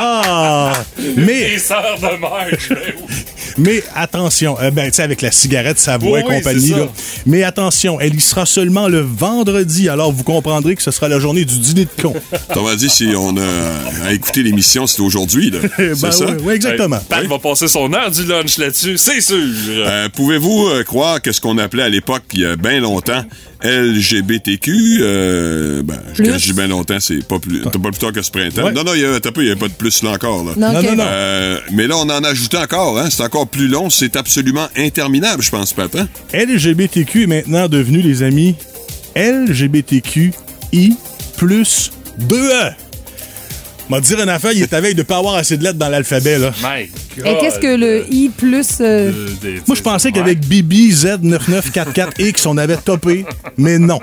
[0.00, 0.74] Ah!
[1.16, 2.68] Mais, Les sœurs de Marge,
[3.58, 6.86] mais attention, euh, ben, tu sais, avec la cigarette, sa voix Oui, et compagnie, là.
[7.26, 11.18] Mais attention, elle y sera seulement le vendredi, alors vous comprendrez que ce sera la
[11.18, 12.14] journée du dîner de con.
[12.54, 13.40] On va dire si on a
[14.04, 15.50] à écouter l'émission, c'est aujourd'hui.
[15.50, 15.58] là.
[15.78, 16.26] ben, C'est ça?
[16.26, 16.96] oui, oui, exactement.
[16.96, 19.36] Hey, Pat va passer son heure du lunch là-dessus, c'est sûr.
[19.78, 23.22] Euh, Pouvez-vous euh, croire que ce qu'on appelait à l'époque, il y a bien longtemps,
[23.64, 26.30] LGBTQ, euh, ben, je- Plus?
[26.30, 28.64] quand je dis bien longtemps, c'est pas plus, pas plus tard que ce printemps.
[28.64, 28.72] Ouais.
[28.72, 30.44] Non, non, il y a, t'as pas, il y a pas de plus là encore.
[30.44, 30.52] Là.
[30.56, 31.04] Non, Non, non, non.
[31.06, 33.08] Euh, mais là, on en a ajouté encore, hein?
[33.10, 35.94] C'est encore plus long, c'est absolument interminable, je pense, Pat.
[35.96, 36.08] hein?
[36.32, 38.54] LGBTQ est maintenant devenu, les amis,
[39.16, 40.32] LGBTQI
[41.36, 41.90] plus
[42.20, 42.74] 2E.
[43.88, 45.88] M'a dire une affaire, il est à veille de pas avoir assez de lettres dans
[45.88, 46.52] l'alphabet, là.
[46.62, 46.82] My
[47.24, 48.66] Et qu'est-ce que le I plus.
[48.80, 49.10] euh,
[49.66, 53.24] Moi, je pensais qu'avec BB Z9944X, on avait topé,
[53.56, 53.98] mais non.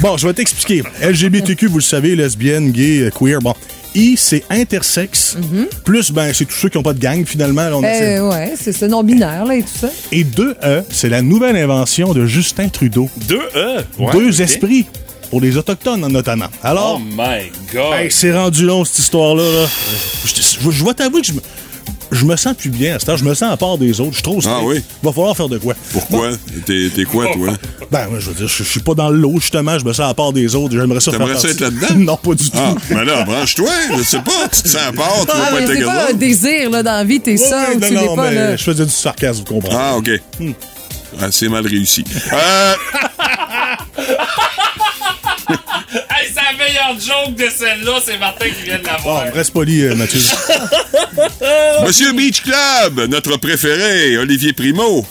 [0.00, 0.82] Bon, je vais t'expliquer.
[1.02, 3.54] LGBTQ, vous le savez, lesbienne, gay, euh, queer, bon.
[3.94, 5.36] I, c'est intersexe.
[5.84, 7.62] Plus, ben, c'est tous ceux qui n'ont pas de gang, finalement.
[7.68, 9.88] là, on essaie- euh, ouais, c'est ça, non-binaire, là, et tout ça.
[10.12, 13.08] Et 2E, c'est la nouvelle invention de Justin Trudeau.
[13.28, 13.76] Deux E.
[13.98, 14.40] Ouais, Deux ok.
[14.40, 14.84] esprits,
[15.30, 16.46] pour les Autochtones, notamment.
[16.62, 17.94] Alors, Oh my God.
[17.94, 19.42] Hey, c'est rendu long, cette histoire-là.
[19.42, 19.66] là.
[20.24, 20.30] Je,
[20.64, 21.40] je- je dois t'avouer que je me,
[22.12, 23.16] je me sens plus bien à cette heure.
[23.16, 24.10] Je me sens à part des autres.
[24.12, 24.82] Je suis trop Ah oui?
[25.02, 25.74] Va falloir faire de quoi?
[25.92, 26.30] Pourquoi?
[26.64, 27.48] T'es t'es quoi, toi?
[27.90, 29.78] Ben, moi, je veux dire, je, je suis pas dans le lot, justement.
[29.78, 30.72] Je me sens à part des autres.
[30.76, 31.94] J'aimerais ça faire T'aimerais ça partie- être là-dedans?
[31.98, 32.58] non, pas du tout.
[32.58, 33.70] Ah, mais là, branche-toi.
[33.96, 34.48] Je sais pas.
[34.52, 35.12] Tu te sens à part.
[35.20, 37.32] Tu veux Ah, pas mais être c'est pas un désir, là, dans la vie, t'es
[37.32, 38.56] Ouais, ça ou non, tu non, pas, mais là.
[38.56, 39.76] je faisais du sarcasme, vous comprenez.
[39.78, 40.10] Ah, OK.
[41.20, 42.04] Ah, c'est mal réussi.
[42.32, 42.36] Euh,
[46.26, 49.26] Hey, c'est la meilleure joke de celle-là, c'est Martin qui vient de l'avoir.
[49.26, 50.20] Bon, reste poli, euh, Mathieu.
[51.86, 55.06] Monsieur Beach Club, notre préféré, Olivier Primo,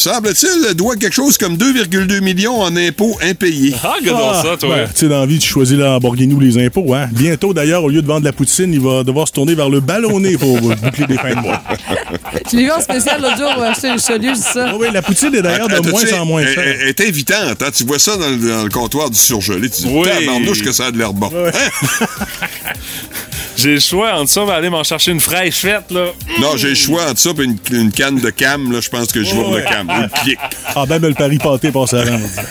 [0.00, 3.74] semble-t-il, doit quelque chose comme 2,2 millions en impôts impayés.
[3.82, 4.76] Ah, regardons Ah, ça, toi.
[4.76, 6.94] ben, tu sais, dans la vie, tu choisis la Lamborghini ou les impôts.
[6.94, 7.08] Hein?
[7.12, 9.80] Bientôt, d'ailleurs, au lieu de vendre la poutine, il va devoir se tourner vers le
[9.80, 11.62] ballonné pour boucler des fins de mois.
[12.50, 14.66] Je l'ai vu en spécial l'autre jour, chez le dis ça.
[14.70, 16.58] Ah oui, la poutine est d'ailleurs de moins en moins chère.
[16.80, 17.62] Elle est invitante.
[17.62, 17.70] hein.
[17.74, 19.68] Tu vois ça dans le, dans le comptoir du surgelé.
[19.70, 20.08] Tu dis, Oui.
[20.08, 21.30] tabarnouche que ça a de l'air bon.
[21.34, 21.50] Hein?
[23.60, 26.06] J'ai le choix entre ça et aller m'en chercher une fraîche faite, là.
[26.40, 28.72] Non, j'ai le choix entre ça et une, une canne de cam.
[28.72, 29.86] Là, je pense que je vais pour le cam.
[29.88, 30.38] Ou le pied.
[30.74, 32.14] Ah, ben, le pari pâté passe avant.
[32.14, 32.46] on dit.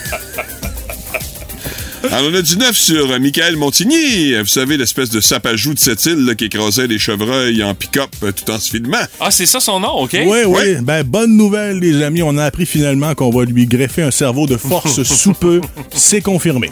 [2.12, 4.34] Alors, on a du neuf sur euh, Michael Montigny.
[4.34, 8.10] Vous savez, l'espèce de sapajou de cette île là, qui écrasait les chevreuils en pick-up
[8.22, 8.98] euh, tout en se filmant.
[9.20, 10.12] Ah, c'est ça son nom, OK?
[10.14, 10.76] Oui, oui.
[10.82, 12.22] Ben, bonne nouvelle, les amis.
[12.22, 15.60] On a appris finalement qu'on va lui greffer un cerveau de force sous peu.
[15.94, 16.70] C'est confirmé.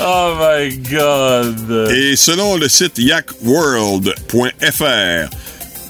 [0.00, 1.90] Oh my God.
[1.90, 5.30] Et selon le site yakworld.fr,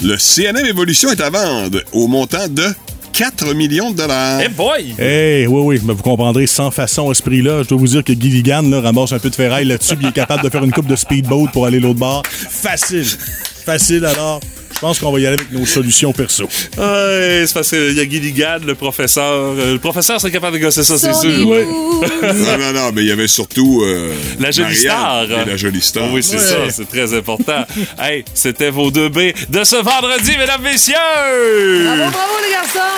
[0.03, 2.65] le CNM Evolution est à vendre au montant de
[3.13, 4.41] 4 millions de dollars.
[4.41, 4.95] Hey boy!
[4.99, 5.81] Hey, oui, oui.
[5.83, 8.63] Ben, vous comprendrez, sans façon à ce prix-là, je dois vous dire que Guy Vigan
[8.63, 10.87] là, ramasse un peu de ferraille là-dessus, puis il est capable de faire une coupe
[10.87, 12.23] de speedboat pour aller l'autre bord.
[12.27, 13.07] Facile.
[13.07, 14.41] Facile, alors.
[14.77, 16.45] Je pense qu'on va y aller avec nos solutions perso.
[16.77, 19.25] Ouais, c'est parce qu'il y a Gilligan, le professeur.
[19.33, 21.31] Euh, Le professeur serait capable de gosser ça, c'est sûr.
[21.31, 25.41] Non, non, non, mais il y avait surtout euh, La jolie Marianne star.
[25.43, 26.13] Et la jolie star.
[26.13, 26.43] Oui, c'est Ouais.
[26.43, 27.65] ça, c'est très important.
[27.99, 30.95] hey, c'était vos deux B de ce vendredi, mesdames, messieurs!
[30.95, 32.97] Bravo, bravo, les garçons!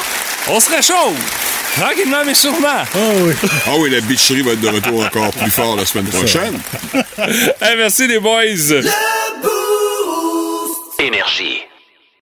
[0.50, 1.76] On se réchauffe!
[1.80, 2.66] Tranquillement, mais sûrement.
[2.92, 3.32] Ah oui.
[3.66, 6.58] Ah oui, la bitcherie va être de retour encore plus fort la semaine prochaine.
[7.62, 8.82] Hey, merci les boys!
[11.00, 11.60] Énergie.